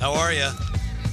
How 0.00 0.14
are 0.14 0.32
you? 0.32 0.48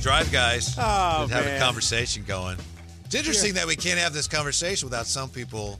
Drive 0.01 0.31
guys. 0.31 0.73
Oh, 0.79 1.27
Let's 1.29 1.33
have 1.33 1.45
a 1.45 1.59
conversation 1.59 2.23
going. 2.23 2.57
It's 3.03 3.15
interesting 3.15 3.53
that 3.55 3.67
we 3.67 3.75
can't 3.75 3.99
have 3.99 4.13
this 4.13 4.29
conversation 4.29 4.87
without 4.87 5.05
some 5.05 5.29
people 5.29 5.77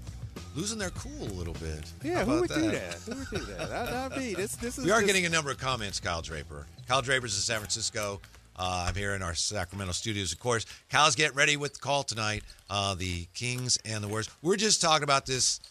losing 0.57 0.77
their 0.77 0.89
cool 0.89 1.23
a 1.23 1.31
little 1.31 1.53
bit. 1.53 1.89
Yeah, 2.03 2.25
who 2.25 2.31
about 2.31 2.41
would 2.41 2.49
do 2.49 2.71
that? 2.71 2.95
Who 3.05 3.15
would 3.15 3.29
do 3.29 3.45
that? 3.53 3.69
That, 3.69 4.11
that'd 4.11 4.17
this. 4.35 4.57
This 4.57 4.77
is. 4.77 4.83
We 4.83 4.91
are 4.91 5.01
getting 5.01 5.25
a 5.25 5.29
number 5.29 5.49
of 5.49 5.57
comments, 5.57 6.01
Kyle 6.01 6.21
Draper. 6.21 6.67
Kyle 6.85 7.01
Draper's 7.01 7.33
in 7.35 7.41
San 7.41 7.59
Francisco. 7.59 8.19
Uh, 8.57 8.87
I'm 8.89 8.95
here 8.95 9.13
in 9.15 9.21
our 9.21 9.35
Sacramento 9.35 9.93
studios, 9.93 10.33
of 10.33 10.39
course. 10.39 10.65
Kyle's 10.89 11.15
getting 11.15 11.37
ready 11.37 11.55
with 11.55 11.75
the 11.75 11.79
call 11.79 12.03
tonight. 12.03 12.43
Uh, 12.69 12.93
the 12.93 13.25
Kings 13.33 13.79
and 13.85 14.03
the 14.03 14.09
Warriors. 14.09 14.29
We're 14.41 14.57
just 14.57 14.81
talking 14.81 15.03
about 15.03 15.25
this. 15.25 15.61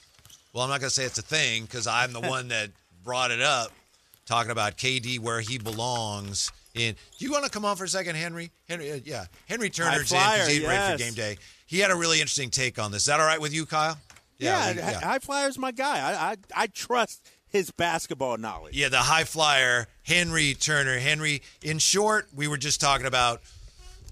Well, 0.54 0.64
I'm 0.64 0.70
not 0.70 0.80
going 0.80 0.88
to 0.88 0.94
say 0.94 1.04
it's 1.04 1.18
a 1.18 1.22
thing 1.22 1.64
because 1.64 1.86
I'm 1.86 2.14
the 2.14 2.20
one 2.26 2.48
that 2.48 2.70
brought 3.04 3.30
it 3.30 3.42
up, 3.42 3.72
talking 4.24 4.52
about 4.52 4.78
KD 4.78 5.18
where 5.18 5.42
he 5.42 5.58
belongs. 5.58 6.50
In 6.76 6.94
do 7.18 7.24
you 7.24 7.32
want 7.32 7.44
to 7.44 7.50
come 7.50 7.64
on 7.64 7.76
for 7.76 7.84
a 7.84 7.88
second, 7.88 8.16
Henry? 8.16 8.50
Henry, 8.68 8.92
uh, 8.92 8.98
yeah, 9.04 9.26
Henry 9.48 9.70
Turner's 9.70 10.00
in 10.00 10.18
flyer, 10.18 10.38
because 10.38 10.48
he's 10.56 10.66
ready 10.66 10.92
for 10.92 10.98
game 10.98 11.14
day. 11.14 11.36
He 11.66 11.78
had 11.78 11.90
a 11.90 11.96
really 11.96 12.20
interesting 12.20 12.50
take 12.50 12.78
on 12.78 12.92
this. 12.92 13.02
Is 13.02 13.06
that 13.06 13.18
all 13.20 13.26
right 13.26 13.40
with 13.40 13.52
you, 13.54 13.66
Kyle? 13.66 13.98
Yeah, 14.38 14.72
we- 14.74 14.80
Hi- 14.82 14.92
High 14.92 15.18
Flyer's 15.18 15.58
my 15.58 15.72
guy. 15.72 15.98
I, 15.98 16.30
I 16.32 16.36
I 16.54 16.66
trust 16.66 17.26
his 17.48 17.70
basketball 17.70 18.36
knowledge. 18.36 18.76
Yeah, 18.76 18.88
the 18.90 18.98
high 18.98 19.24
flyer, 19.24 19.86
Henry 20.02 20.54
Turner. 20.54 20.98
Henry, 20.98 21.42
in 21.62 21.78
short, 21.78 22.28
we 22.34 22.46
were 22.48 22.58
just 22.58 22.80
talking 22.80 23.06
about 23.06 23.40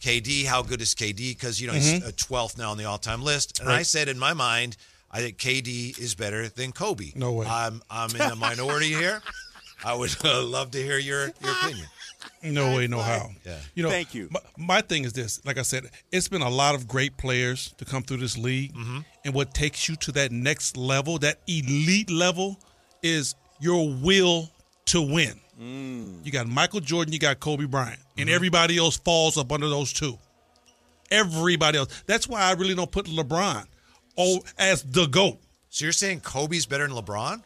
KD. 0.00 0.46
How 0.46 0.62
good 0.62 0.80
is 0.80 0.94
KD? 0.94 1.30
Because, 1.36 1.60
you 1.60 1.66
know, 1.66 1.74
he's 1.74 2.02
a 2.06 2.12
12th 2.12 2.56
now 2.56 2.70
on 2.70 2.78
the 2.78 2.84
all 2.86 2.98
time 2.98 3.22
list. 3.22 3.60
And 3.60 3.69
I 3.69 3.83
said 3.83 4.08
in 4.08 4.19
my 4.19 4.33
mind, 4.33 4.77
I 5.10 5.19
think 5.20 5.36
KD 5.36 5.98
is 5.98 6.14
better 6.14 6.48
than 6.48 6.72
Kobe. 6.72 7.12
No 7.14 7.33
way. 7.33 7.46
I'm, 7.46 7.83
I'm 7.91 8.10
in 8.10 8.28
the 8.28 8.36
minority 8.36 8.88
here. 8.94 9.20
I 9.84 9.94
would 9.94 10.14
uh, 10.24 10.42
love 10.42 10.70
to 10.70 10.78
hear 10.83 10.98
your, 10.98 11.27
your 11.42 11.52
opinion. 11.62 11.86
No 12.42 12.77
way, 12.77 12.87
no 12.87 13.01
how. 13.01 13.30
Yeah. 13.45 13.59
You 13.74 13.83
know, 13.84 13.91
Thank 13.91 14.14
you. 14.14 14.28
My, 14.30 14.41
my 14.56 14.80
thing 14.80 15.05
is 15.05 15.12
this: 15.12 15.45
like 15.46 15.59
I 15.59 15.62
said, 15.62 15.84
it's 16.12 16.28
been 16.28 16.42
a 16.42 16.48
lot 16.50 16.75
of 16.75 16.86
great 16.86 17.17
players 17.17 17.75
to 17.78 17.84
come 17.84 18.03
through 18.03 18.19
this 18.19 18.36
league, 18.36 18.75
Mm-hmm. 18.75 18.98
and 19.25 19.34
what 19.34 19.55
takes 19.55 19.89
you 19.89 19.97
to 19.97 20.12
that 20.12 20.30
next 20.33 20.77
level, 20.77 21.19
that 21.20 21.39
elite 21.47 22.11
level, 22.11 22.58
is 23.02 23.34
your 23.61 23.89
will 24.02 24.50
to 24.86 25.00
win. 25.00 25.41
Mm. 25.61 26.25
You 26.27 26.33
got 26.33 26.47
Michael 26.47 26.80
Jordan, 26.80 27.12
you 27.12 27.19
got 27.19 27.41
Kobe 27.41 27.64
Bryant, 27.64 27.98
and 28.19 28.27
Mm-hmm. 28.27 28.34
everybody 28.34 28.77
else 28.78 28.97
falls 28.98 29.39
up 29.39 29.50
under 29.52 29.69
those 29.69 29.92
two. 29.92 30.19
Everybody 31.11 31.78
else. 31.78 32.02
That's 32.06 32.27
why 32.28 32.42
I 32.42 32.52
really 32.52 32.75
don't 32.75 32.91
put 32.91 33.06
LeBron 33.06 33.64
oh 34.19 34.41
as 34.58 34.83
the 34.83 35.06
goat. 35.06 35.39
So 35.70 35.84
you're 35.84 35.92
saying 35.92 36.20
Kobe's 36.20 36.67
better 36.67 36.86
than 36.86 36.97
LeBron? 36.97 37.42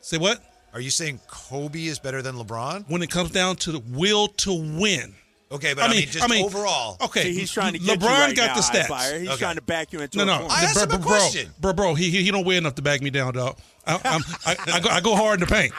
Say 0.00 0.18
what? 0.18 0.42
Are 0.78 0.80
you 0.80 0.90
saying 0.90 1.18
Kobe 1.26 1.86
is 1.86 1.98
better 1.98 2.22
than 2.22 2.36
LeBron? 2.36 2.88
When 2.88 3.02
it 3.02 3.10
comes 3.10 3.32
down 3.32 3.56
to 3.56 3.72
the 3.72 3.80
will 3.80 4.28
to 4.28 4.52
win. 4.52 5.12
Okay, 5.50 5.74
but 5.74 5.82
I 5.82 5.88
mean, 5.88 6.02
just 6.02 6.22
I 6.22 6.28
mean, 6.28 6.44
overall. 6.44 6.96
Okay, 7.00 7.24
See, 7.24 7.32
he's 7.34 7.50
trying 7.50 7.72
to 7.72 7.80
get 7.80 7.98
LeBron 7.98 8.02
you 8.02 8.08
right 8.08 8.36
got 8.36 8.46
now, 8.50 8.54
the 8.54 8.60
stats. 8.60 8.86
Flyer. 8.86 9.18
He's 9.18 9.28
Okay. 9.30 9.38
trying 9.38 9.56
to 9.56 9.62
back 9.62 9.92
you 9.92 9.98
into 9.98 10.18
No, 10.18 10.22
a 10.22 10.26
no, 10.26 10.38
corner. 10.38 10.54
I 10.54 10.62
asked 10.62 10.74
bro, 10.74 10.82
him 10.84 10.90
a 10.92 10.98
bro, 10.98 11.06
question. 11.08 11.50
bro, 11.58 11.72
bro, 11.72 11.94
he 11.94 12.10
he 12.10 12.22
he 12.22 12.30
don't 12.30 12.44
weigh 12.46 12.58
enough 12.58 12.76
to 12.76 12.82
back 12.82 13.02
me 13.02 13.10
down, 13.10 13.34
dog. 13.34 13.58
I, 13.88 13.94
I'm, 14.04 14.22
I, 14.46 14.56
I, 14.74 14.78
go, 14.80 14.88
I 14.88 15.00
go 15.00 15.16
hard 15.16 15.42
in 15.42 15.48
the 15.48 15.52
paint. 15.52 15.72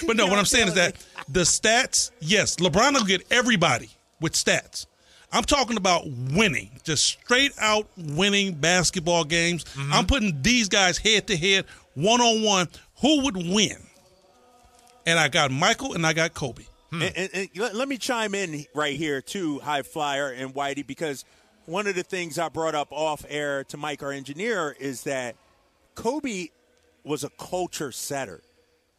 but 0.08 0.16
no, 0.16 0.26
what 0.26 0.40
I'm 0.40 0.44
saying 0.44 0.66
is 0.66 0.74
that 0.74 0.96
the 1.28 1.42
stats, 1.42 2.10
yes, 2.18 2.56
LeBron 2.56 2.94
will 2.94 3.04
get 3.04 3.22
everybody 3.30 3.90
with 4.20 4.32
stats. 4.32 4.86
I'm 5.30 5.44
talking 5.44 5.76
about 5.76 6.02
winning, 6.06 6.80
just 6.82 7.04
straight 7.04 7.52
out 7.60 7.86
winning 7.96 8.54
basketball 8.54 9.22
games. 9.22 9.62
Mm-hmm. 9.64 9.92
I'm 9.92 10.06
putting 10.06 10.42
these 10.42 10.68
guys 10.68 10.98
head 10.98 11.28
to 11.28 11.36
head, 11.36 11.64
one 11.94 12.20
on 12.20 12.42
one. 12.42 12.68
Who 13.02 13.22
would 13.24 13.36
win? 13.36 13.76
And 15.06 15.18
I 15.18 15.28
got 15.28 15.50
Michael 15.50 15.94
and 15.94 16.06
I 16.06 16.12
got 16.12 16.34
Kobe. 16.34 16.64
Hmm. 16.90 17.02
And, 17.02 17.16
and- 17.16 17.30
and 17.34 17.48
let, 17.56 17.74
let 17.74 17.88
me 17.88 17.98
chime 17.98 18.34
in 18.34 18.64
right 18.74 18.96
here 18.96 19.20
too, 19.20 19.58
High 19.60 19.82
Flyer 19.82 20.30
and 20.30 20.54
Whitey, 20.54 20.86
because 20.86 21.24
one 21.66 21.86
of 21.86 21.94
the 21.94 22.02
things 22.02 22.38
I 22.38 22.48
brought 22.48 22.74
up 22.74 22.88
off 22.90 23.24
air 23.28 23.64
to 23.64 23.76
Mike, 23.76 24.02
our 24.02 24.12
engineer, 24.12 24.76
is 24.78 25.02
that 25.04 25.36
Kobe 25.94 26.48
was 27.04 27.24
a 27.24 27.30
culture 27.30 27.92
setter. 27.92 28.42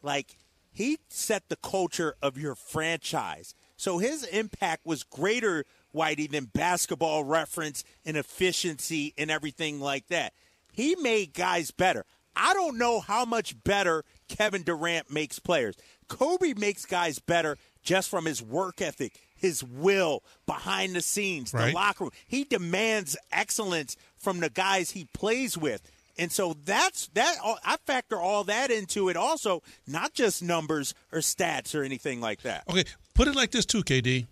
Like 0.01 0.37
he 0.71 0.97
set 1.09 1.49
the 1.49 1.55
culture 1.55 2.15
of 2.21 2.37
your 2.37 2.55
franchise. 2.55 3.55
So 3.77 3.97
his 3.97 4.23
impact 4.25 4.85
was 4.85 5.03
greater, 5.03 5.65
Whitey, 5.95 6.29
than 6.29 6.45
basketball 6.45 7.23
reference 7.23 7.83
and 8.05 8.17
efficiency 8.17 9.13
and 9.17 9.29
everything 9.31 9.79
like 9.79 10.07
that. 10.07 10.33
He 10.71 10.95
made 10.95 11.33
guys 11.33 11.71
better. 11.71 12.05
I 12.35 12.53
don't 12.53 12.77
know 12.77 12.99
how 12.99 13.25
much 13.25 13.61
better 13.63 14.03
Kevin 14.27 14.63
Durant 14.63 15.11
makes 15.11 15.39
players. 15.39 15.75
Kobe 16.07 16.53
makes 16.55 16.85
guys 16.85 17.19
better 17.19 17.57
just 17.83 18.09
from 18.09 18.25
his 18.25 18.41
work 18.41 18.81
ethic, 18.81 19.19
his 19.35 19.63
will 19.63 20.23
behind 20.45 20.95
the 20.95 21.01
scenes, 21.01 21.51
the 21.51 21.57
Right. 21.57 21.73
locker 21.73 22.05
room. 22.05 22.11
He 22.25 22.43
demands 22.43 23.15
excellence 23.31 23.95
from 24.17 24.39
the 24.39 24.49
guys 24.49 24.91
he 24.91 25.05
plays 25.13 25.57
with. 25.57 25.81
And 26.17 26.31
so 26.31 26.55
that's 26.63 27.07
that. 27.15 27.37
I 27.65 27.77
factor 27.87 28.19
all 28.21 28.43
that 28.45 28.69
into 28.71 29.09
it. 29.09 29.17
Also, 29.17 29.63
not 29.87 30.13
just 30.13 30.43
numbers 30.43 30.93
or 31.11 31.19
stats 31.19 31.73
or 31.73 31.83
anything 31.83 32.21
like 32.21 32.43
that. 32.43 32.63
Okay, 32.69 32.85
put 33.15 33.27
it 33.27 33.35
like 33.35 33.51
this 33.51 33.65
too, 33.65 33.83
KD. 33.83 34.27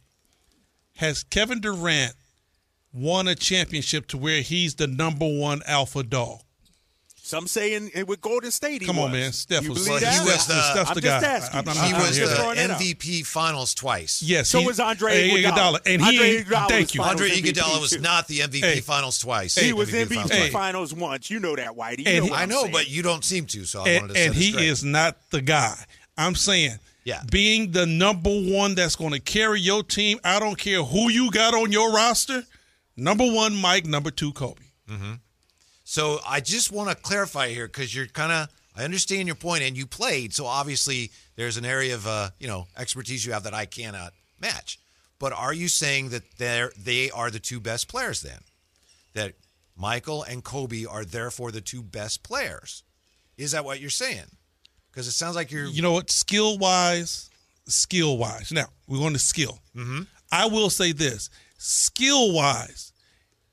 Has 0.97 1.23
Kevin 1.23 1.59
Durant 1.59 2.13
won 2.93 3.27
a 3.27 3.33
championship 3.35 4.07
to 4.07 4.17
where 4.17 4.41
he's 4.41 4.75
the 4.75 4.85
number 4.87 5.25
one 5.27 5.61
alpha 5.65 6.03
dog? 6.03 6.41
Some 7.31 7.47
saying 7.47 7.91
it 7.93 8.09
with 8.09 8.19
Golden 8.19 8.51
State. 8.51 8.81
He 8.81 8.87
Come 8.87 8.99
on, 8.99 9.13
man. 9.13 9.31
Steph 9.31 9.63
You 9.63 9.69
was, 9.69 9.85
believe 9.85 10.01
Well, 10.01 10.11
he 10.11 10.17
that? 10.17 10.25
was 10.25 10.47
the- 10.47 10.61
Steph's 10.73 10.89
I'm 10.89 10.95
the 10.95 11.01
just 11.01 11.23
guy. 11.23 11.31
asking. 11.31 11.55
I'm- 11.55 11.69
I'm 11.69 11.85
He 11.85 11.91
not 11.93 12.01
was 12.07 12.17
here. 12.17 12.27
the 12.27 12.35
throwing 12.35 12.57
it 12.57 12.69
out. 12.71 12.81
MVP 12.81 13.23
finals 13.25 13.73
twice. 13.73 14.21
Yes, 14.21 14.49
So 14.49 14.59
he- 14.59 14.65
was 14.67 14.81
Andre 14.81 15.29
Hey, 15.29 15.41
Iguodala. 15.43 15.79
and 15.85 16.01
he 16.01 16.07
Andre 16.09 16.29
ain't- 16.35 16.47
Iguodala 16.49 16.67
thank 16.67 16.93
you. 16.93 16.97
finals 16.99 17.21
Andre 17.21 17.29
MVP 17.37 17.53
Iguodala 17.53 17.79
was 17.81 17.89
too. 17.91 17.99
not 18.01 18.27
the 18.27 18.41
MVP 18.41 18.67
Hey. 18.67 18.81
finals 18.81 19.17
twice. 19.17 19.55
He 19.55 19.71
was 19.71 19.93
MVP 19.93 20.17
MVP 20.17 20.49
finals 20.51 20.51
finals, 20.51 20.93
once. 20.93 21.29
You 21.29 21.39
know 21.39 21.55
that, 21.55 21.69
Whitey. 21.69 21.99
You 21.99 22.05
And 22.07 22.17
know 22.27 22.33
he- 22.35 22.41
I 22.41 22.45
know, 22.47 22.61
saying. 22.63 22.73
but 22.73 22.89
you 22.89 23.01
don't 23.01 23.23
seem 23.23 23.45
to, 23.45 23.63
so 23.63 23.83
I 23.83 23.87
and, 23.91 24.01
wanted 24.01 24.13
to 24.15 24.19
set 24.19 24.25
and 24.27 24.35
he 24.35 24.51
straight. 24.51 24.67
is 24.67 24.83
not 24.83 25.17
the 25.29 25.41
guy. 25.41 25.85
I'm 26.17 26.35
saying, 26.35 26.79
Yeah. 27.05 27.21
being 27.31 27.71
the 27.71 27.85
number 27.85 28.29
one 28.29 28.75
that's 28.75 28.97
going 28.97 29.11
to 29.13 29.21
carry 29.21 29.61
your 29.61 29.83
team. 29.83 30.19
I 30.25 30.39
don't 30.41 30.57
care 30.57 30.83
who 30.83 31.09
you 31.09 31.31
got 31.31 31.53
on 31.53 31.71
your 31.71 31.93
roster. 31.93 32.43
Number 32.97 33.25
one, 33.25 33.55
Mike. 33.55 33.85
Number 33.85 34.11
two, 34.11 34.33
Kobe. 34.33 34.61
Mm-hmm. 34.89 35.13
So 35.91 36.21
I 36.25 36.39
just 36.39 36.71
want 36.71 36.89
to 36.89 36.95
clarify 36.95 37.49
here 37.49 37.67
because 37.67 37.93
you're 37.93 38.05
kind 38.05 38.31
of 38.31 38.47
I 38.77 38.85
understand 38.85 39.27
your 39.27 39.35
point 39.35 39.63
and 39.63 39.75
you 39.75 39.85
played, 39.85 40.33
so 40.33 40.45
obviously 40.45 41.11
there's 41.35 41.57
an 41.57 41.65
area 41.65 41.95
of 41.95 42.07
uh, 42.07 42.29
you 42.39 42.47
know 42.47 42.67
expertise 42.77 43.25
you 43.25 43.33
have 43.33 43.43
that 43.43 43.53
I 43.53 43.65
cannot 43.65 44.13
match. 44.39 44.79
But 45.19 45.33
are 45.33 45.53
you 45.53 45.67
saying 45.67 46.07
that 46.11 46.23
they're 46.37 46.71
they 46.81 47.11
are 47.11 47.29
the 47.29 47.41
two 47.41 47.59
best 47.59 47.89
players 47.89 48.21
then? 48.21 48.39
That 49.15 49.33
Michael 49.75 50.23
and 50.23 50.45
Kobe 50.45 50.85
are 50.85 51.03
therefore 51.03 51.51
the 51.51 51.59
two 51.59 51.83
best 51.83 52.23
players? 52.23 52.83
Is 53.35 53.51
that 53.51 53.65
what 53.65 53.81
you're 53.81 53.89
saying? 53.89 54.31
Because 54.91 55.09
it 55.09 55.11
sounds 55.11 55.35
like 55.35 55.51
you're 55.51 55.65
You 55.65 55.81
know 55.81 55.91
what? 55.91 56.09
Skill 56.09 56.57
wise, 56.57 57.29
skill 57.67 58.17
wise. 58.17 58.49
Now 58.53 58.67
we're 58.87 58.99
going 58.99 59.11
to 59.11 59.19
skill. 59.19 59.59
Mm-hmm. 59.75 60.03
I 60.31 60.45
will 60.45 60.69
say 60.69 60.93
this: 60.93 61.29
skill 61.57 62.33
wise, 62.33 62.93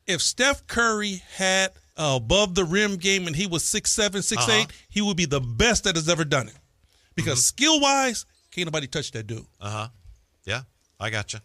if 0.06 0.22
Steph 0.22 0.68
Curry 0.68 1.20
had 1.34 1.72
a 1.98 2.14
above 2.16 2.54
the 2.54 2.64
rim 2.64 2.96
game 2.96 3.26
and 3.26 3.36
he 3.36 3.46
was 3.46 3.64
six 3.64 3.92
seven, 3.92 4.22
six 4.22 4.42
Uh-huh. 4.44 4.52
eight, 4.60 4.66
he 4.88 5.02
would 5.02 5.16
be 5.16 5.24
the 5.26 5.40
best 5.40 5.84
that 5.84 5.96
has 5.96 6.08
ever 6.08 6.24
done 6.24 6.48
it. 6.48 6.54
Because 7.14 7.44
skill 7.44 7.80
wise, 7.80 8.24
can't 8.52 8.66
nobody 8.66 8.86
touch 8.86 9.10
that 9.12 9.26
dude. 9.26 9.44
uh 9.60 9.70
huh. 9.70 9.88
Yeah, 10.46 10.62
I 11.00 11.10
gotcha. 11.10 11.42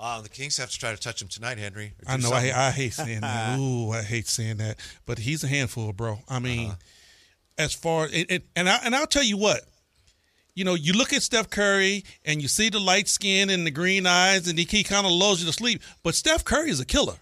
Uh, 0.00 0.20
the 0.20 0.28
Kings 0.28 0.56
have 0.58 0.70
to 0.70 0.78
try 0.78 0.90
to 0.92 0.96
touch 1.00 1.20
him 1.22 1.26
tonight, 1.28 1.58
Henry. 1.58 1.92
I 2.06 2.16
know. 2.18 2.28
something. 2.28 2.52
I, 2.52 2.68
I 2.68 2.70
hate 2.70 2.92
saying 2.92 3.20
that. 3.22 3.58
Ooh, 3.60 3.90
I 3.90 4.02
hate 4.02 4.28
saying 4.28 4.58
that. 4.58 4.76
But 5.06 5.18
he's 5.18 5.42
a 5.42 5.48
handful, 5.48 5.92
bro. 5.92 6.20
I 6.28 6.38
mean, 6.38 6.74
as 7.56 7.72
far 7.74 8.04
and, 8.12 8.26
and 8.30 8.42
and 8.54 8.68
I 8.68 8.78
and 8.84 8.94
I'll 8.94 9.06
tell 9.06 9.24
you 9.24 9.36
what. 9.36 9.62
You 10.54 10.64
know, 10.64 10.74
you 10.74 10.92
look 10.92 11.12
at 11.12 11.22
Steph 11.22 11.50
Curry 11.50 12.04
and 12.24 12.42
you 12.42 12.48
see 12.48 12.68
the 12.68 12.80
light 12.80 13.06
skin 13.06 13.48
and 13.48 13.64
the 13.64 13.70
green 13.70 14.06
eyes, 14.06 14.48
and 14.48 14.58
he, 14.58 14.64
he 14.68 14.82
kind 14.82 15.06
of 15.06 15.12
lulls 15.12 15.38
you 15.40 15.46
to 15.46 15.52
sleep. 15.52 15.80
But 16.02 16.16
Steph 16.16 16.44
Curry 16.44 16.70
is 16.70 16.80
a 16.80 16.84
killer. 16.84 17.14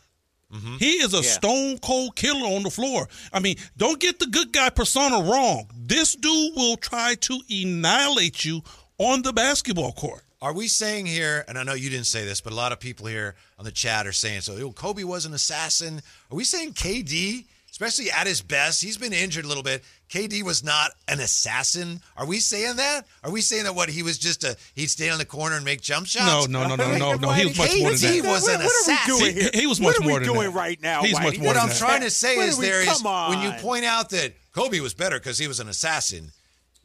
Mm-hmm. 0.53 0.77
He 0.77 0.93
is 0.93 1.13
a 1.13 1.23
stone 1.23 1.79
cold 1.79 2.15
killer 2.15 2.47
on 2.47 2.63
the 2.63 2.71
floor. 2.71 3.09
I 3.33 3.41
mean, 3.41 3.57
don't 3.77 4.01
get 4.01 4.19
the 4.19 4.27
good 4.27 4.53
guy 4.53 4.71
persona 4.71 5.29
wrong. 5.29 5.69
This 5.77 6.15
dude 6.15 6.55
will 6.55 6.77
try 6.77 7.17
to 7.17 7.41
annihilate 7.51 8.45
you 8.45 8.63
on 8.99 9.23
the 9.23 9.33
basketball 9.33 9.93
court. 9.93 10.23
Are 10.41 10.53
we 10.53 10.69
saying 10.69 11.07
here, 11.07 11.45
and 11.49 11.59
I 11.59 11.65
know 11.65 11.75
you 11.75 11.91
didn't 11.91 12.07
say 12.07 12.25
this, 12.25 12.41
but 12.41 12.53
a 12.53 12.57
lot 12.57 12.71
of 12.71 12.79
people 12.79 13.07
here 13.07 13.35
on 13.59 13.65
the 13.65 13.73
chat 13.73 14.07
are 14.07 14.13
saying 14.13 14.43
so. 14.43 14.57
"Oh, 14.57 14.71
Kobe 14.71 15.03
was 15.03 15.25
an 15.25 15.35
assassin. 15.35 16.03
Are 16.31 16.37
we 16.37 16.45
saying 16.45 16.75
KD, 16.75 17.47
especially 17.71 18.11
at 18.11 18.27
his 18.27 18.43
best, 18.43 18.83
he's 18.83 18.99
been 18.99 19.13
injured 19.13 19.45
a 19.45 19.49
little 19.49 19.63
bit. 19.63 19.83
KD 20.11 20.43
was 20.45 20.63
not 20.63 20.93
an 21.09 21.19
assassin. 21.21 22.01
Are 22.17 22.27
we 22.27 22.39
saying 22.39 22.77
that? 22.77 23.07
Are 23.25 23.31
we 23.31 23.41
saying 23.41 23.65
that 23.65 23.75
what 23.75 23.89
he 23.89 24.03
was 24.03 24.19
just 24.19 24.45
a 24.45 24.57
he'd 24.75 24.87
stand 24.89 25.13
in 25.13 25.19
the 25.19 25.25
corner 25.25 25.57
and 25.57 25.65
make 25.65 25.81
jump 25.81 26.07
shots? 26.07 26.49
No, 26.49 26.63
no, 26.63 26.69
no, 26.69 26.77
no, 26.77 26.97
no, 26.97 27.15
no. 27.15 27.31
He 27.33 27.47
was 27.47 27.59
much 27.59 27.71
more 27.79 27.91
than 27.91 27.99
KD 27.99 28.23
that. 28.23 28.29
was 28.29 28.49
an 28.49 28.55
what 28.55 28.61
are 28.63 28.67
assassin. 28.67 29.15
we 29.15 29.19
doing 29.21 29.35
here? 29.37 29.51
He- 29.53 29.61
he 29.61 29.67
was 29.67 29.81
what 29.81 29.89
much 29.91 29.99
are 29.99 30.09
more 30.09 30.21
we 30.21 30.25
than 30.27 30.35
doing 30.35 30.53
right 30.53 30.81
now? 30.81 31.03
He's 31.03 31.13
much 31.21 31.39
more 31.39 31.49
What 31.49 31.57
I'm 31.57 31.71
trying 31.77 32.03
to 32.03 32.11
say 32.11 32.37
is 32.37 32.57
are 32.57 32.61
we- 32.61 32.67
there 32.67 32.83
is 32.83 33.03
when 33.03 33.43
you 33.43 33.51
point 33.61 33.85
out 33.85 34.11
that 34.11 34.35
Kobe 34.53 34.81
was 34.81 34.95
better 34.95 35.19
because 35.19 35.39
he 35.39 35.49
was 35.49 35.61
an 35.61 35.69
assassin. 35.69 36.31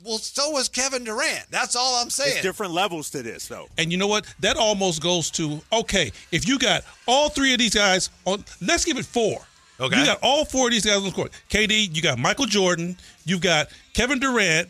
Well, 0.04 0.18
so 0.18 0.50
was 0.50 0.68
Kevin 0.68 1.04
Durant. 1.04 1.46
That's 1.52 1.76
all 1.76 2.02
I'm 2.02 2.10
saying. 2.10 2.32
It's 2.38 2.42
different 2.42 2.74
levels 2.74 3.12
to 3.12 3.22
this, 3.22 3.48
though. 3.48 3.68
And 3.78 3.92
you 3.92 4.00
know 4.00 4.08
what? 4.08 4.26
That 4.40 4.58
almost 4.58 5.00
goes 5.02 5.30
to 5.32 5.62
okay. 5.72 6.12
If 6.32 6.48
you 6.48 6.58
got 6.58 6.84
all 7.06 7.30
three 7.30 7.54
of 7.54 7.60
these 7.60 7.76
guys 7.76 8.10
on, 8.26 8.44
let's 8.62 8.84
give 8.84 8.98
it 8.98 9.06
four. 9.06 9.46
Okay. 9.80 10.00
You 10.00 10.06
got 10.06 10.20
all 10.22 10.46
four 10.46 10.68
of 10.68 10.72
these 10.72 10.86
guys 10.86 10.98
on 10.98 11.04
the 11.04 11.12
court. 11.12 11.32
KD, 11.50 11.96
you 11.96 12.02
got 12.02 12.20
Michael 12.20 12.46
Jordan, 12.46 12.98
you've 13.26 13.42
got 13.42 13.68
Kevin 13.94 14.20
Durant, 14.20 14.70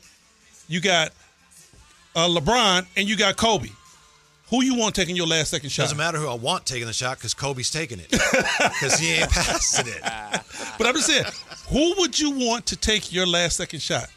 you 0.68 0.80
got 0.80 1.12
uh, 2.15 2.27
LeBron, 2.27 2.86
and 2.95 3.09
you 3.09 3.18
got 3.18 3.36
Kobe. 3.36 3.69
Who 4.50 4.63
you 4.63 4.75
want 4.75 4.95
taking 4.95 5.15
your 5.15 5.27
last 5.27 5.50
second 5.50 5.69
shot? 5.69 5.83
Doesn't 5.83 5.98
matter 5.98 6.18
who 6.18 6.27
I 6.27 6.33
want 6.33 6.65
taking 6.65 6.86
the 6.86 6.94
shot 6.94 7.18
because 7.18 7.33
Kobe's 7.33 7.71
taking 7.71 8.00
it 8.00 8.09
because 8.12 9.00
he 9.00 9.13
ain't 9.13 9.30
passing 9.30 9.88
it. 9.88 10.01
But 10.77 10.88
I'm 10.88 10.94
just 10.94 11.07
saying, 11.07 11.24
who 11.69 11.94
would 12.00 12.19
you 12.19 12.31
want 12.31 12.65
to 12.68 12.75
take 12.75 13.13
your 13.13 13.25
last 13.25 13.56
second 13.56 13.81
shot? 13.81 14.07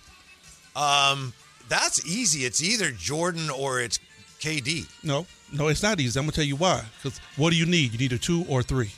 Um, 0.74 1.32
That's 1.68 2.04
easy. 2.04 2.44
It's 2.44 2.60
either 2.60 2.90
Jordan 2.90 3.48
or 3.48 3.80
it's 3.80 4.00
KD. 4.40 4.88
No, 5.04 5.26
no, 5.52 5.68
it's 5.68 5.84
not 5.84 6.00
easy. 6.00 6.18
I'm 6.18 6.26
gonna 6.26 6.32
tell 6.32 6.44
you 6.44 6.56
why. 6.56 6.82
Because 7.00 7.20
what 7.36 7.50
do 7.50 7.56
you 7.56 7.66
need? 7.66 7.92
You 7.92 7.98
need 7.98 8.12
a 8.12 8.18
two 8.18 8.44
or 8.48 8.62
three. 8.64 8.90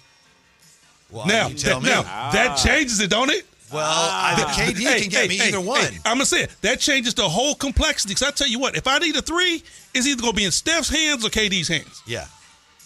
Well, 1.10 1.26
now, 1.26 1.48
you 1.48 1.54
tell 1.54 1.80
that, 1.80 1.86
me. 1.86 1.90
now 1.90 2.30
that 2.32 2.56
changes 2.56 3.00
it, 3.00 3.08
don't 3.10 3.30
it? 3.30 3.46
well, 3.72 3.84
I 3.84 4.34
think 4.36 4.76
KD 4.76 4.82
Hey, 4.82 5.00
can 5.02 5.08
get 5.10 5.22
hey, 5.22 5.28
me 5.28 5.36
hey, 5.38 5.48
either 5.48 5.60
hey, 5.60 5.66
one. 5.66 5.84
I'm 6.04 6.14
gonna 6.16 6.26
say 6.26 6.42
it. 6.42 6.50
That 6.62 6.78
changes 6.80 7.14
the 7.14 7.28
whole 7.28 7.54
complexity. 7.54 8.14
Because 8.14 8.28
I 8.28 8.30
tell 8.32 8.48
you 8.48 8.58
what, 8.58 8.76
if 8.76 8.86
I 8.86 8.98
need 8.98 9.16
a 9.16 9.22
three, 9.22 9.62
it's 9.94 10.06
either 10.06 10.20
gonna 10.20 10.32
be 10.34 10.44
in 10.44 10.50
Steph's 10.52 10.88
hands 10.88 11.24
or 11.24 11.28
KD's 11.30 11.68
hands. 11.68 12.02
Yeah, 12.06 12.26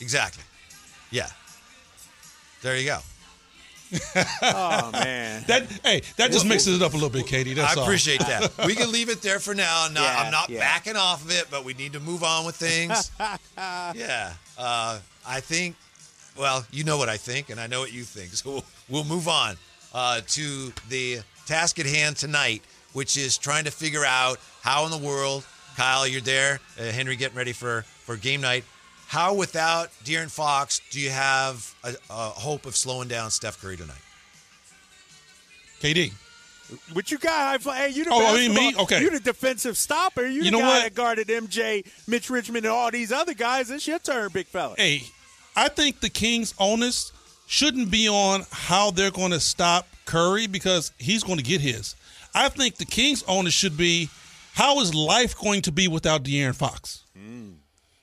exactly. 0.00 0.44
Yeah. 1.10 1.28
There 2.62 2.76
you 2.76 2.86
go. 2.86 2.98
Oh 4.42 4.90
man. 4.92 5.42
That 5.48 5.66
hey, 5.84 6.02
that 6.16 6.30
just 6.30 6.46
mixes 6.46 6.76
it 6.76 6.82
up 6.82 6.92
a 6.92 6.94
little 6.96 7.10
bit, 7.10 7.26
Katie. 7.26 7.54
That's 7.54 7.76
I 7.76 7.80
all. 7.80 7.84
appreciate 7.86 8.20
that. 8.20 8.52
We 8.66 8.74
can 8.76 8.92
leave 8.92 9.08
it 9.08 9.20
there 9.22 9.40
for 9.40 9.54
now. 9.54 9.88
Not, 9.90 10.02
Yeah, 10.02 10.22
I'm 10.22 10.30
not 10.30 10.48
yeah. 10.50 10.60
backing 10.60 10.94
off 10.96 11.24
of 11.24 11.30
it, 11.32 11.46
but 11.50 11.64
we 11.64 11.74
need 11.74 11.94
to 11.94 12.00
move 12.00 12.22
on 12.22 12.44
with 12.46 12.54
things. 12.56 13.10
yeah. 13.58 14.32
Uh, 14.56 14.98
I 15.26 15.40
think, 15.40 15.74
well, 16.40 16.64
you 16.72 16.84
know 16.84 16.96
what 16.98 17.08
I 17.08 17.16
think, 17.16 17.50
and 17.50 17.60
I 17.60 17.66
know 17.66 17.80
what 17.80 17.92
you 17.92 18.02
think. 18.02 18.30
So 18.34 18.50
we'll, 18.50 18.64
we'll 18.88 19.04
move 19.04 19.28
on 19.28 19.56
uh, 19.94 20.20
to 20.26 20.72
the 20.88 21.20
task 21.46 21.78
at 21.78 21.86
hand 21.86 22.16
tonight, 22.16 22.62
which 22.92 23.16
is 23.16 23.36
trying 23.38 23.64
to 23.64 23.70
figure 23.70 24.04
out 24.04 24.38
how 24.62 24.84
in 24.86 24.90
the 24.90 24.98
world, 24.98 25.44
Kyle, 25.76 26.06
you're 26.06 26.20
there, 26.20 26.58
uh, 26.78 26.84
Henry 26.84 27.16
getting 27.16 27.36
ready 27.36 27.52
for, 27.52 27.82
for 28.04 28.16
game 28.16 28.40
night. 28.40 28.64
How, 29.08 29.34
without 29.34 29.90
De'Aaron 30.04 30.30
Fox, 30.30 30.80
do 30.90 31.00
you 31.00 31.10
have 31.10 31.74
a, 31.84 31.94
a 32.10 32.28
hope 32.30 32.64
of 32.66 32.76
slowing 32.76 33.08
down 33.08 33.30
Steph 33.30 33.60
Curry 33.60 33.76
tonight? 33.76 33.96
KD. 35.80 36.12
What 36.92 37.10
you 37.10 37.18
got? 37.18 37.32
High 37.32 37.58
fly? 37.58 37.76
Hey, 37.78 37.88
you 37.90 38.04
the 38.04 38.10
Oh, 38.12 38.24
I 38.24 38.34
mean, 38.36 38.54
me? 38.54 38.74
Okay. 38.78 39.00
You 39.02 39.10
the 39.10 39.18
defensive 39.18 39.76
stopper. 39.76 40.22
You, 40.24 40.42
You 40.42 40.44
the 40.44 40.50
know 40.52 40.58
guy 40.60 40.68
what? 40.68 40.82
that 40.84 40.94
guarded 40.94 41.26
MJ, 41.28 41.84
Mitch 42.06 42.30
Richmond, 42.30 42.64
and 42.64 42.72
all 42.72 42.90
these 42.92 43.10
other 43.10 43.34
guys. 43.34 43.70
It's 43.70 43.86
your 43.88 43.98
turn, 43.98 44.30
big 44.32 44.46
fella. 44.46 44.74
Hey, 44.76 45.02
I 45.56 45.68
think 45.68 46.00
the 46.00 46.10
Kings' 46.10 46.54
onus 46.58 47.12
shouldn't 47.46 47.90
be 47.90 48.08
on 48.08 48.44
how 48.50 48.90
they're 48.90 49.10
going 49.10 49.32
to 49.32 49.40
stop 49.40 49.86
Curry 50.04 50.46
because 50.46 50.92
he's 50.98 51.24
going 51.24 51.38
to 51.38 51.44
get 51.44 51.60
his. 51.60 51.96
I 52.34 52.48
think 52.48 52.76
the 52.76 52.84
Kings' 52.84 53.24
onus 53.26 53.54
should 53.54 53.76
be 53.76 54.08
how 54.54 54.80
is 54.80 54.94
life 54.94 55.36
going 55.36 55.62
to 55.62 55.72
be 55.72 55.88
without 55.88 56.22
De'Aaron 56.22 56.54
Fox? 56.54 57.04